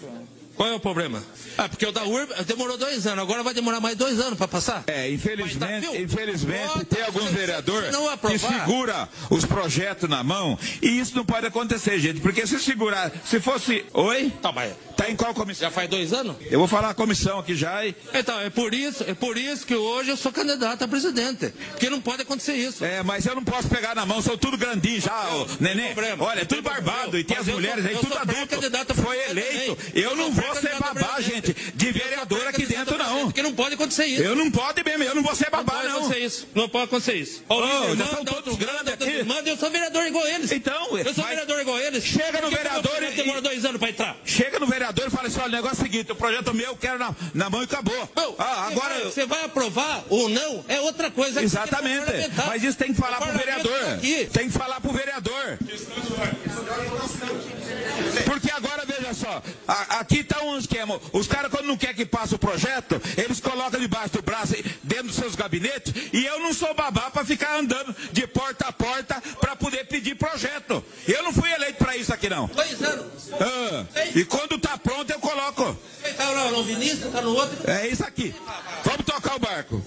Qual 0.56 0.68
é 0.68 0.74
o 0.74 0.80
problema? 0.80 1.22
Ah, 1.58 1.68
porque 1.68 1.86
o 1.86 1.92
da 1.92 2.04
URB 2.04 2.32
demorou 2.46 2.76
dois 2.76 3.06
anos, 3.06 3.22
agora 3.22 3.42
vai 3.42 3.54
demorar 3.54 3.80
mais 3.80 3.96
dois 3.96 4.18
anos 4.20 4.36
para 4.38 4.48
passar. 4.48 4.84
É, 4.86 5.10
infelizmente, 5.10 5.86
tá, 5.86 5.96
infelizmente 5.96 6.66
Bota, 6.66 6.84
tem 6.84 7.02
alguns 7.02 7.24
se- 7.28 7.34
vereadores 7.34 7.86
se 7.86 7.92
não 7.92 8.16
que 8.18 8.38
segura 8.38 9.08
os 9.30 9.44
projetos 9.44 10.08
na 10.08 10.22
mão 10.22 10.58
e 10.82 10.98
isso 10.98 11.14
não 11.16 11.24
pode 11.24 11.46
acontecer, 11.46 11.98
gente, 11.98 12.20
porque 12.20 12.46
se 12.46 12.58
segurar, 12.58 13.10
se 13.24 13.40
fosse, 13.40 13.84
oi, 13.92 14.32
Tá, 14.42 14.52
mas 14.52 14.72
tá 14.96 15.08
em 15.10 15.16
qual 15.16 15.32
comissão? 15.34 15.66
já 15.66 15.70
faz 15.70 15.88
dois 15.88 16.12
anos? 16.12 16.36
Eu 16.50 16.58
vou 16.58 16.68
falar 16.68 16.90
a 16.90 16.94
comissão 16.94 17.38
aqui 17.38 17.54
já 17.54 17.84
e 17.86 17.94
Então, 18.14 18.38
é 18.40 18.50
por 18.50 18.72
isso, 18.74 19.04
é 19.06 19.14
por 19.14 19.36
isso 19.36 19.66
que 19.66 19.74
hoje 19.74 20.10
eu 20.10 20.16
sou 20.16 20.32
candidato 20.32 20.82
a 20.82 20.88
presidente. 20.88 21.52
Porque 21.70 21.88
não 21.90 22.00
pode 22.00 22.22
acontecer 22.22 22.54
isso. 22.54 22.84
É, 22.84 23.02
mas 23.02 23.24
eu 23.26 23.34
não 23.34 23.44
posso 23.44 23.68
pegar 23.68 23.94
na 23.94 24.04
mão, 24.06 24.20
são 24.22 24.36
tudo 24.36 24.56
grandinho 24.56 25.00
já, 25.00 25.28
ô, 25.34 25.46
neném. 25.60 25.86
problema. 25.94 26.24
Olha, 26.24 26.40
é 26.40 26.44
tudo 26.44 26.62
barbado 26.62 26.98
problema. 27.02 27.18
e 27.20 27.24
tem 27.24 27.36
as 27.36 27.46
eu 27.48 27.54
mulheres 27.54 27.80
sou- 27.82 27.88
aí, 27.88 27.94
eu 27.94 28.00
tudo 28.00 28.12
sou 28.12 28.20
adulto. 28.22 28.46
pré-candidato 28.46 28.90
a 28.92 28.94
Foi 28.94 29.16
eleito. 29.30 29.78
Eu 29.94 30.16
não 30.16 30.34
sou 30.34 30.45
vou 30.46 30.56
ser 30.56 30.78
babá, 30.78 31.20
gente, 31.20 31.54
de 31.74 31.92
vereador 31.92 32.46
aqui 32.48 32.66
dentro, 32.66 32.96
não. 32.98 33.24
Porque 33.26 33.42
não 33.42 33.52
pode 33.54 33.74
acontecer 33.74 34.06
isso. 34.06 34.22
Eu 34.22 34.34
não 34.36 34.50
pode 34.50 34.82
mesmo, 34.84 35.02
eu 35.04 35.14
não 35.14 35.22
vou 35.22 35.34
ser 35.34 35.50
Não 35.50 35.58
babá, 35.58 35.72
pode 35.74 35.88
não. 35.88 35.96
acontecer 35.98 36.20
isso. 36.24 36.48
Não 36.54 36.68
pode 36.68 36.84
acontecer 36.84 37.14
isso. 37.14 37.42
Ô, 37.48 37.60
líder 37.60 37.96
já 37.96 38.06
são 38.06 38.18
outro 38.20 38.34
todos 38.34 38.56
grandes 38.58 38.92
aqui. 38.92 39.22
Manda, 39.24 39.48
eu 39.48 39.56
sou 39.56 39.70
vereador 39.70 40.06
igual 40.06 40.26
eles. 40.26 40.52
Então, 40.52 40.96
eu 40.98 41.14
sou 41.14 41.24
vereador 41.24 41.60
igual 41.60 41.78
eles. 41.78 42.04
Chega 42.04 42.40
no 42.40 42.50
vereador 42.50 43.02
e- 43.02 43.10
demorou 43.12 43.42
dois 43.42 43.64
anos 43.64 43.78
para 43.78 43.90
entrar. 43.90 44.16
Chega 44.24 44.58
no 44.58 44.66
vereador 44.66 45.06
e 45.06 45.10
fala 45.10 45.28
assim: 45.28 45.38
olha, 45.40 45.48
o 45.48 45.52
negócio 45.52 45.78
é 45.78 45.80
o 45.80 45.82
seguinte, 45.84 46.12
o 46.12 46.16
projeto 46.16 46.52
meu 46.54 46.66
eu 46.66 46.76
quero 46.76 46.98
na, 46.98 47.14
na 47.34 47.50
mão 47.50 47.60
e 47.62 47.64
acabou. 47.64 48.08
Não, 48.16 48.34
ah, 48.38 48.66
você 48.68 48.72
agora. 48.72 48.94
vai- 48.94 49.04
Você 49.04 49.26
vai 49.26 49.44
aprovar 49.44 50.04
ou 50.08 50.28
não 50.28 50.64
é 50.68 50.80
outra 50.80 51.10
coisa. 51.10 51.40
que 51.40 51.44
Exatamente. 51.46 52.06
Mas 52.46 52.62
isso 52.62 52.76
tem 52.78 52.92
que 52.92 53.00
falar 53.00 53.18
O 53.18 53.22
pro 53.26 53.38
vereador. 53.38 53.78
tá. 53.80 53.96
Tem 54.32 54.46
que 54.48 54.52
falar 54.58 54.80
pro 54.80 54.92
vereador. 54.92 55.58
Porque 58.24 58.50
agora, 58.50 58.84
veja 58.86 59.14
só, 59.14 59.42
a- 59.66 59.98
aqui 60.00 60.22
tá 60.24 60.42
um 60.42 60.58
esquema. 60.58 61.00
Os 61.12 61.26
caras, 61.26 61.50
quando 61.50 61.66
não 61.66 61.76
quer 61.76 61.94
que 61.94 62.04
passe 62.06 62.34
o 62.34 62.38
projeto, 62.38 63.00
eles 63.16 63.40
colocam 63.40 63.80
debaixo 63.80 64.10
do 64.14 64.22
braço, 64.22 64.54
dentro 64.82 65.08
dos 65.08 65.16
seus 65.16 65.34
gabinetes, 65.34 65.92
e 66.12 66.24
eu 66.24 66.40
não 66.40 66.52
sou 66.52 66.74
babá 66.74 67.10
para 67.10 67.24
ficar 67.24 67.58
andando 67.58 67.94
de 68.12 68.26
porta 68.26 68.66
a 68.68 68.72
porta 68.72 69.22
para 69.40 69.56
poder 69.56 69.84
pedir 69.86 70.14
projeto. 70.16 70.84
Eu 71.06 71.22
não 71.22 71.32
fui 71.32 71.50
eleito 71.52 71.78
para 71.78 71.96
isso 71.96 72.12
aqui, 72.12 72.28
não. 72.28 72.46
Dois 72.48 72.82
anos. 72.82 73.06
Ah, 73.32 73.84
e 74.14 74.24
quando 74.24 74.58
tá 74.58 74.76
pronto, 74.78 75.10
eu 75.10 75.18
coloco. 75.20 75.76
Você 76.02 76.12
tá 76.12 76.30
lá 76.30 76.50
no 76.50 76.62
Vinícius, 76.64 77.12
tá 77.12 77.20
no 77.22 77.34
outro. 77.34 77.70
É 77.70 77.86
isso 77.88 78.04
aqui. 78.04 78.34
Vamos 78.84 79.04
tocar 79.04 79.36
o 79.36 79.38
barco. 79.38 79.82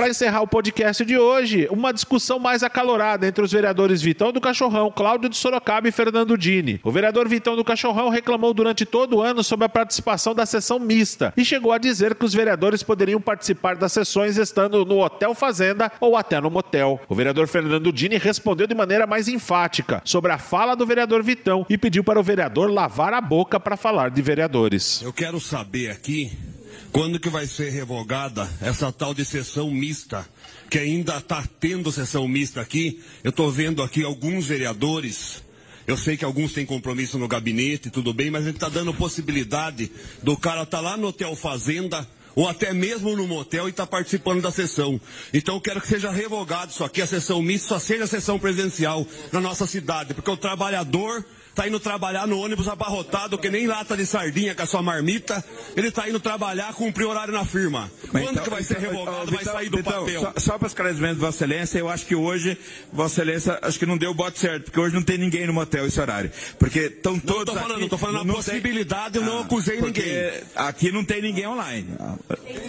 Para 0.00 0.08
encerrar 0.08 0.40
o 0.40 0.46
podcast 0.46 1.04
de 1.04 1.18
hoje, 1.18 1.68
uma 1.70 1.92
discussão 1.92 2.38
mais 2.38 2.62
acalorada 2.62 3.26
entre 3.26 3.44
os 3.44 3.52
vereadores 3.52 4.00
Vitão 4.00 4.32
do 4.32 4.40
Cachorrão, 4.40 4.90
Cláudio 4.90 5.28
de 5.28 5.36
Sorocaba 5.36 5.90
e 5.90 5.92
Fernando 5.92 6.38
Dini. 6.38 6.80
O 6.82 6.90
vereador 6.90 7.28
Vitão 7.28 7.54
do 7.54 7.62
Cachorrão 7.62 8.08
reclamou 8.08 8.54
durante 8.54 8.86
todo 8.86 9.16
o 9.16 9.20
ano 9.20 9.44
sobre 9.44 9.66
a 9.66 9.68
participação 9.68 10.34
da 10.34 10.46
sessão 10.46 10.78
mista 10.78 11.34
e 11.36 11.44
chegou 11.44 11.70
a 11.70 11.76
dizer 11.76 12.14
que 12.14 12.24
os 12.24 12.32
vereadores 12.32 12.82
poderiam 12.82 13.20
participar 13.20 13.76
das 13.76 13.92
sessões 13.92 14.38
estando 14.38 14.86
no 14.86 15.00
Hotel 15.00 15.34
Fazenda 15.34 15.92
ou 16.00 16.16
até 16.16 16.40
no 16.40 16.50
motel. 16.50 16.98
O 17.06 17.14
vereador 17.14 17.46
Fernando 17.46 17.92
Dini 17.92 18.16
respondeu 18.16 18.66
de 18.66 18.74
maneira 18.74 19.06
mais 19.06 19.28
enfática 19.28 20.00
sobre 20.06 20.32
a 20.32 20.38
fala 20.38 20.74
do 20.74 20.86
vereador 20.86 21.22
Vitão 21.22 21.66
e 21.68 21.76
pediu 21.76 22.02
para 22.02 22.18
o 22.18 22.22
vereador 22.22 22.70
lavar 22.70 23.12
a 23.12 23.20
boca 23.20 23.60
para 23.60 23.76
falar 23.76 24.08
de 24.08 24.22
vereadores. 24.22 25.02
Eu 25.02 25.12
quero 25.12 25.38
saber 25.38 25.90
aqui 25.90 26.32
quando 26.92 27.20
que 27.20 27.28
vai 27.28 27.46
ser 27.46 27.70
revogada 27.70 28.48
essa 28.60 28.92
tal 28.92 29.14
de 29.14 29.24
sessão 29.24 29.70
mista, 29.70 30.28
que 30.68 30.78
ainda 30.78 31.18
está 31.18 31.44
tendo 31.58 31.92
sessão 31.92 32.26
mista 32.26 32.60
aqui. 32.60 33.00
Eu 33.22 33.30
estou 33.30 33.50
vendo 33.50 33.82
aqui 33.82 34.04
alguns 34.04 34.46
vereadores. 34.46 35.42
Eu 35.86 35.96
sei 35.96 36.16
que 36.16 36.24
alguns 36.24 36.52
têm 36.52 36.66
compromisso 36.66 37.18
no 37.18 37.26
gabinete, 37.26 37.90
tudo 37.90 38.12
bem, 38.12 38.30
mas 38.30 38.42
a 38.42 38.46
gente 38.46 38.56
está 38.56 38.68
dando 38.68 38.94
possibilidade 38.94 39.90
do 40.22 40.36
cara 40.36 40.62
estar 40.62 40.80
lá 40.80 40.96
no 40.96 41.08
Hotel 41.08 41.34
Fazenda 41.34 42.06
ou 42.34 42.48
até 42.48 42.72
mesmo 42.72 43.16
no 43.16 43.26
motel 43.26 43.66
e 43.66 43.70
estar 43.70 43.86
participando 43.86 44.40
da 44.40 44.50
sessão. 44.50 45.00
Então 45.34 45.56
eu 45.56 45.60
quero 45.60 45.80
que 45.80 45.88
seja 45.88 46.10
revogado 46.10 46.70
isso 46.70 46.84
aqui, 46.84 47.02
a 47.02 47.06
sessão 47.06 47.42
mista 47.42 47.68
só 47.68 47.78
seja 47.78 48.04
a 48.04 48.06
sessão 48.06 48.38
presencial 48.38 49.06
na 49.32 49.40
nossa 49.40 49.66
cidade, 49.66 50.14
porque 50.14 50.30
o 50.30 50.36
trabalhador 50.36 51.24
está 51.50 51.66
indo 51.68 51.78
trabalhar 51.78 52.26
no 52.26 52.38
ônibus 52.38 52.68
abarrotado, 52.68 53.36
que 53.36 53.50
nem 53.50 53.66
lata 53.66 53.96
de 53.96 54.06
sardinha 54.06 54.54
com 54.54 54.62
a 54.62 54.66
sua 54.66 54.82
marmita, 54.82 55.44
ele 55.76 55.88
está 55.88 56.08
indo 56.08 56.18
trabalhar, 56.18 56.72
cumprir 56.72 57.04
horário 57.06 57.32
na 57.34 57.44
firma. 57.44 57.90
Quando 58.10 58.40
que 58.40 58.48
vai 58.50 58.62
ser 58.62 58.78
revogado, 58.78 59.30
vai 59.30 59.44
sair 59.44 59.68
do 59.68 59.82
papel? 59.82 60.08
então, 60.08 60.22
Só, 60.22 60.32
só 60.52 60.58
para 60.58 60.68
esclarecimento 60.68 61.14
de 61.14 61.20
Vossa 61.20 61.44
Excelência, 61.44 61.78
eu 61.78 61.88
acho 61.88 62.06
que 62.06 62.14
hoje, 62.14 62.56
Vossa 62.92 63.20
Excelência, 63.22 63.58
acho 63.62 63.78
que 63.78 63.86
não 63.86 63.98
deu 63.98 64.10
o 64.10 64.14
bote 64.14 64.38
certo, 64.38 64.64
porque 64.64 64.80
hoje 64.80 64.94
não 64.94 65.02
tem 65.02 65.18
ninguém 65.18 65.46
no 65.46 65.52
motel 65.52 65.86
esse 65.86 66.00
horário. 66.00 66.30
Porque 66.58 66.78
estão 66.80 67.12
Não 67.14 67.20
todos. 67.20 67.54
tô 67.54 67.60
falando, 67.60 67.80
aqui, 67.80 67.88
tô 67.88 67.98
falando 67.98 68.20
a 68.20 68.24
não 68.24 68.34
possibilidade, 68.34 69.16
eu 69.18 69.24
não 69.24 69.38
Ah, 69.38 69.42
acusei 69.42 69.80
ninguém. 69.80 70.14
Aqui 70.56 70.90
não 70.92 71.04
tem 71.04 71.20
ninguém 71.20 71.46
online. 71.46 71.86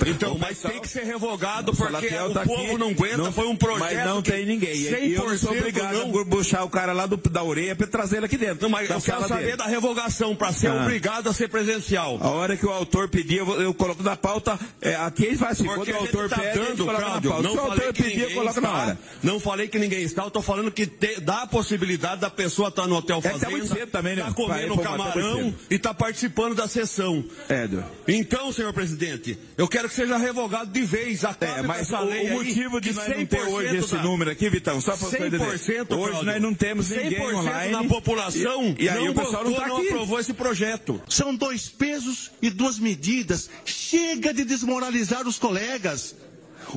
Então, 0.06 0.38
mas 0.38 0.60
tem 0.60 0.80
que 0.82 0.88
ser 0.88 1.04
revogado, 1.04 1.74
porque 1.74 2.08
o 2.08 2.34
tá 2.34 2.44
povo 2.44 2.64
aqui, 2.64 2.78
não 2.78 2.90
aguenta, 2.90 3.32
foi 3.32 3.48
um 3.48 3.56
projeto 3.56 3.80
Mas 3.96 4.06
não 4.06 4.22
tem 4.22 4.46
ninguém. 4.46 4.76
E 4.76 5.14
eu 5.14 5.30
não 5.30 5.38
sou 5.38 5.54
100% 5.54 5.58
obrigado 5.60 5.94
não- 6.08 6.20
a 6.22 6.26
puxar 6.26 6.64
o 6.64 6.70
cara 6.70 6.94
lá 6.94 7.06
do, 7.06 7.18
da 7.18 7.44
orelha 7.44 7.76
para 7.76 7.88
trazer 7.88 8.18
ele 8.18 8.26
aqui 8.26 8.38
dentro. 8.38 8.64
Não, 8.64 8.70
mas 8.72 8.90
eu 8.90 9.02
quero 9.02 9.28
saber 9.28 9.44
dele. 9.44 9.58
da 9.58 9.66
revogação 9.66 10.36
para 10.36 10.52
ser 10.54 10.68
ah. 10.68 10.82
obrigado 10.82 11.28
a 11.30 11.34
ser 11.34 11.50
presencial. 11.50 12.18
A 12.22 12.30
hora 12.30 12.56
que 12.56 12.66
o 12.66 12.72
autor 12.72 13.10
pedir, 13.10 13.38
eu, 13.38 13.62
eu 13.62 13.74
coloco 13.74 14.02
na 14.02 14.16
pauta. 14.16 14.58
É, 14.82 14.96
aqui 14.96 15.26
ele 15.26 15.38
faz 15.38 15.60
assim, 15.60 15.66
Porque 15.66 15.92
quando 15.92 16.02
o 16.02 16.06
autor 16.06 16.30
tá 16.30 16.38
pede, 16.38 16.60
dando, 16.60 16.86
Cláudio, 16.86 17.42
não 17.44 17.56
falei 17.56 17.94
que 17.94 18.04
pedir, 18.04 18.28
ninguém 18.28 18.48
está, 18.48 18.98
Não 19.22 19.40
falei 19.40 19.68
que 19.68 19.80
ninguém 19.80 20.02
está, 20.02 20.24
eu 20.24 20.28
estou 20.30 20.42
falando 20.42 20.72
que 20.72 20.88
te, 20.88 21.20
dá 21.20 21.44
a 21.44 21.48
possibilidade 21.48 22.22
da 22.22 22.30
pessoa 22.30 22.70
estar 22.70 22.84
tá 22.84 22.88
no 22.88 22.96
hotel 22.96 23.22
fazenda, 23.22 23.58
é, 23.58 23.60
tá 23.60 23.76
cedo 23.76 23.92
também, 23.92 24.16
né? 24.16 24.24
tá 24.24 24.34
comendo 24.34 24.76
Vai, 24.76 24.84
camarão 24.84 25.54
e 25.70 25.78
tá 25.78 25.94
participando 25.94 26.56
da 26.56 26.68
sessão. 26.68 27.24
É, 27.50 27.68
Então, 28.08 28.52
senhor 28.52 28.74
presidente, 28.74 29.38
eu 29.58 29.68
quero 29.68 29.90
que 29.90 29.96
seja 29.96 30.18
revogado 30.18 30.72
de 30.72 30.82
vez. 30.82 31.26
Acabe 31.26 31.60
é, 31.60 31.62
mas 31.62 31.82
essa 31.82 32.02
o, 32.02 32.06
lei 32.06 32.30
o 32.30 32.34
motivo 32.34 32.80
de 32.80 32.94
nós 32.94 33.08
não 33.08 33.26
ter 33.26 33.42
hoje 33.42 33.78
esse 33.78 33.96
da... 33.96 34.04
número 34.04 34.32
aqui, 34.32 34.50
Vitão, 34.50 34.80
só 34.80 34.96
para 34.96 35.08
você 35.08 35.18
entender. 35.18 35.42
Hoje 35.42 35.86
Cláudio, 35.86 36.24
nós 36.24 36.42
não 36.42 36.54
temos 36.54 36.90
ninguém 36.90 37.36
online. 37.36 37.74
da 37.74 37.84
população 37.84 38.61
e, 38.62 38.84
e 38.84 38.90
aí 38.90 39.10
o 39.10 39.14
pessoal 39.14 39.44
não, 39.44 39.54
tá 39.54 39.68
não 39.68 39.78
aprovou 39.78 40.20
esse 40.20 40.34
projeto. 40.34 41.02
São 41.10 41.36
dois 41.36 41.70
pesos 41.70 42.32
e 42.42 42.50
duas 42.50 42.80
medidas. 42.80 43.50
Chega 43.66 44.34
de 44.34 44.44
desmoralizar 44.44 45.28
os 45.28 45.38
colegas. 45.38 46.16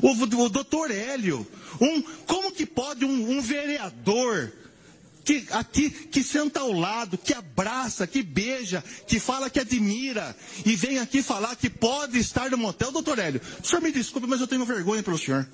O, 0.01 0.11
o 0.11 0.49
doutor 0.49 0.91
Hélio, 0.91 1.47
um, 1.79 2.01
como 2.25 2.51
que 2.51 2.65
pode 2.65 3.05
um, 3.05 3.37
um 3.37 3.41
vereador 3.41 4.51
que 5.23 5.47
aqui 5.51 5.89
que 5.89 6.21
senta 6.21 6.59
ao 6.59 6.71
lado, 6.71 7.17
que 7.17 7.33
abraça, 7.33 8.05
que 8.05 8.21
beija, 8.21 8.83
que 9.07 9.19
fala 9.19 9.49
que 9.49 9.59
admira 9.59 10.35
e 10.63 10.75
vem 10.75 10.99
aqui 10.99 11.23
falar 11.23 11.55
que 11.55 11.69
pode 11.69 12.19
estar 12.19 12.51
no 12.51 12.57
motel, 12.57 12.91
doutor 12.91 13.17
Hélio. 13.17 13.41
O 13.61 13.65
senhor 13.65 13.81
me 13.81 13.91
desculpe, 13.91 14.27
mas 14.27 14.39
eu 14.39 14.47
tenho 14.47 14.63
vergonha 14.65 15.01
pelo 15.01 15.17
senhor. 15.17 15.47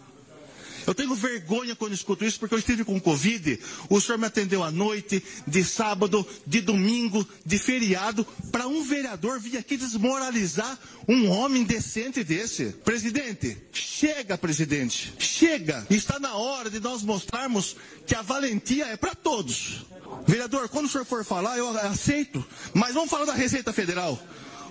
Eu 0.85 0.93
tenho 0.93 1.13
vergonha 1.15 1.75
quando 1.75 1.93
escuto 1.93 2.25
isso, 2.25 2.39
porque 2.39 2.55
eu 2.55 2.59
estive 2.59 2.83
com 2.83 2.99
Covid. 2.99 3.59
O 3.89 3.99
senhor 3.99 4.17
me 4.17 4.25
atendeu 4.25 4.63
à 4.63 4.71
noite, 4.71 5.23
de 5.47 5.63
sábado, 5.63 6.25
de 6.45 6.61
domingo, 6.61 7.27
de 7.45 7.57
feriado, 7.57 8.25
para 8.51 8.67
um 8.67 8.83
vereador 8.83 9.39
vir 9.39 9.57
aqui 9.57 9.77
desmoralizar 9.77 10.77
um 11.07 11.29
homem 11.29 11.63
decente 11.63 12.23
desse. 12.23 12.65
Presidente, 12.85 13.57
chega, 13.71 14.37
presidente, 14.37 15.13
chega. 15.17 15.85
Está 15.89 16.19
na 16.19 16.35
hora 16.35 16.69
de 16.69 16.79
nós 16.79 17.03
mostrarmos 17.03 17.75
que 18.05 18.15
a 18.15 18.21
valentia 18.21 18.85
é 18.87 18.97
para 18.97 19.15
todos. 19.15 19.85
Vereador, 20.27 20.69
quando 20.69 20.85
o 20.85 20.89
senhor 20.89 21.05
for 21.05 21.23
falar, 21.23 21.57
eu 21.57 21.69
aceito. 21.79 22.45
Mas 22.73 22.93
vamos 22.93 23.09
falar 23.09 23.25
da 23.25 23.33
Receita 23.33 23.73
Federal. 23.73 24.21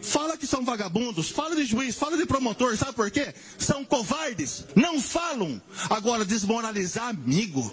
Fala 0.03 0.37
que 0.37 0.47
são 0.47 0.65
vagabundos, 0.65 1.31
fala 1.31 1.55
de 1.55 1.65
juiz, 1.65 1.95
fala 1.97 2.17
de 2.17 2.27
promotor, 2.27 2.77
sabe 2.77 2.93
por 2.95 3.11
quê? 3.11 3.35
São 3.59 3.85
covardes, 3.85 4.65
não 4.75 5.01
falam. 5.01 5.61
Agora, 5.89 6.25
desmoralizar 6.25 7.09
amigo. 7.09 7.73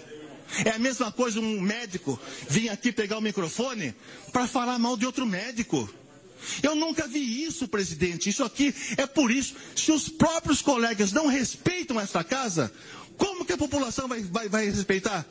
É 0.64 0.70
a 0.70 0.78
mesma 0.78 1.12
coisa 1.12 1.40
um 1.40 1.60
médico 1.60 2.18
vir 2.48 2.70
aqui 2.70 2.90
pegar 2.90 3.18
o 3.18 3.22
microfone 3.22 3.94
para 4.32 4.46
falar 4.46 4.78
mal 4.78 4.96
de 4.96 5.04
outro 5.04 5.26
médico. 5.26 5.88
Eu 6.62 6.74
nunca 6.74 7.06
vi 7.06 7.44
isso, 7.44 7.68
presidente. 7.68 8.30
Isso 8.30 8.44
aqui 8.44 8.74
é 8.96 9.06
por 9.06 9.30
isso. 9.30 9.54
Se 9.76 9.92
os 9.92 10.08
próprios 10.08 10.62
colegas 10.62 11.12
não 11.12 11.26
respeitam 11.26 12.00
esta 12.00 12.24
casa, 12.24 12.72
como 13.16 13.44
que 13.44 13.52
a 13.52 13.58
população 13.58 14.08
vai, 14.08 14.22
vai, 14.22 14.48
vai 14.48 14.70
respeitar? 14.70 15.26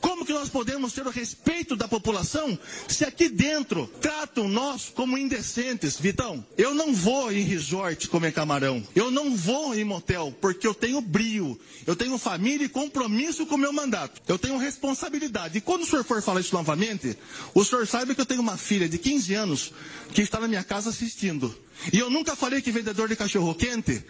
Como 0.00 0.24
que 0.24 0.32
nós 0.32 0.48
podemos 0.48 0.92
ter 0.92 1.06
o 1.06 1.10
respeito 1.10 1.76
da 1.76 1.88
população 1.88 2.58
se 2.88 3.04
aqui 3.04 3.28
dentro 3.28 3.86
tratam 4.00 4.48
nós 4.48 4.90
como 4.94 5.18
indecentes? 5.18 5.98
Vitão, 5.98 6.44
eu 6.56 6.74
não 6.74 6.94
vou 6.94 7.32
em 7.32 7.42
resort 7.42 8.08
comer 8.08 8.32
camarão. 8.32 8.82
Eu 8.94 9.10
não 9.10 9.36
vou 9.36 9.74
em 9.74 9.84
motel 9.84 10.34
porque 10.40 10.66
eu 10.66 10.74
tenho 10.74 11.00
brio. 11.00 11.58
Eu 11.86 11.96
tenho 11.96 12.18
família 12.18 12.64
e 12.64 12.68
compromisso 12.68 13.46
com 13.46 13.54
o 13.54 13.58
meu 13.58 13.72
mandato. 13.72 14.20
Eu 14.28 14.38
tenho 14.38 14.56
responsabilidade. 14.56 15.58
E 15.58 15.60
quando 15.60 15.82
o 15.82 15.86
senhor 15.86 16.04
for 16.04 16.22
falar 16.22 16.40
isso 16.40 16.54
novamente, 16.54 17.16
o 17.54 17.64
senhor 17.64 17.86
sabe 17.86 18.14
que 18.14 18.20
eu 18.20 18.26
tenho 18.26 18.40
uma 18.40 18.56
filha 18.56 18.88
de 18.88 18.98
15 18.98 19.34
anos 19.34 19.72
que 20.12 20.22
está 20.22 20.38
na 20.40 20.48
minha 20.48 20.64
casa 20.64 20.90
assistindo. 20.90 21.54
E 21.92 21.98
eu 21.98 22.10
nunca 22.10 22.36
falei 22.36 22.60
que 22.62 22.70
vendedor 22.70 23.08
de 23.08 23.16
cachorro 23.16 23.54
quente 23.54 24.04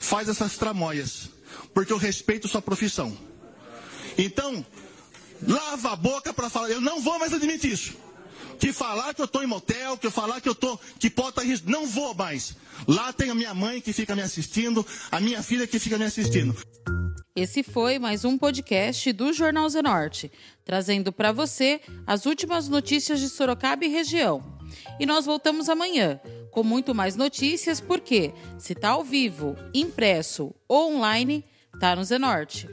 faz 0.00 0.28
essas 0.28 0.56
tramóias. 0.56 1.30
Porque 1.74 1.92
eu 1.92 1.96
respeito 1.96 2.48
sua 2.48 2.62
profissão. 2.62 3.16
Então, 4.16 4.64
lava 5.46 5.92
a 5.92 5.96
boca 5.96 6.32
para 6.32 6.50
falar, 6.50 6.70
eu 6.70 6.80
não 6.80 7.00
vou 7.00 7.18
mais 7.18 7.32
admitir 7.32 7.72
isso. 7.72 7.94
Que 8.58 8.72
falar 8.72 9.14
que 9.14 9.20
eu 9.20 9.26
estou 9.26 9.42
em 9.42 9.46
motel, 9.46 9.96
que 9.96 10.10
falar 10.10 10.40
que 10.40 10.48
eu 10.48 10.52
estou, 10.52 10.80
que 10.98 11.08
pode 11.08 11.46
risco, 11.46 11.70
não 11.70 11.86
vou 11.86 12.12
mais. 12.14 12.56
Lá 12.86 13.12
tem 13.12 13.30
a 13.30 13.34
minha 13.34 13.54
mãe 13.54 13.80
que 13.80 13.92
fica 13.92 14.16
me 14.16 14.22
assistindo, 14.22 14.84
a 15.12 15.20
minha 15.20 15.42
filha 15.42 15.66
que 15.66 15.78
fica 15.78 15.96
me 15.96 16.04
assistindo. 16.04 16.56
Esse 17.36 17.62
foi 17.62 18.00
mais 18.00 18.24
um 18.24 18.36
podcast 18.36 19.12
do 19.12 19.32
Jornal 19.32 19.68
Zenorte, 19.68 20.32
trazendo 20.64 21.12
para 21.12 21.30
você 21.30 21.80
as 22.04 22.26
últimas 22.26 22.68
notícias 22.68 23.20
de 23.20 23.28
Sorocaba 23.28 23.84
e 23.84 23.88
região. 23.88 24.58
E 24.98 25.06
nós 25.06 25.24
voltamos 25.24 25.68
amanhã 25.68 26.20
com 26.50 26.64
muito 26.64 26.92
mais 26.92 27.14
notícias, 27.14 27.80
porque 27.80 28.32
se 28.58 28.72
está 28.72 28.88
ao 28.90 29.04
vivo, 29.04 29.54
impresso 29.72 30.52
ou 30.66 30.96
online, 30.96 31.44
tá 31.78 31.94
no 31.94 32.02
Zenorte. 32.02 32.68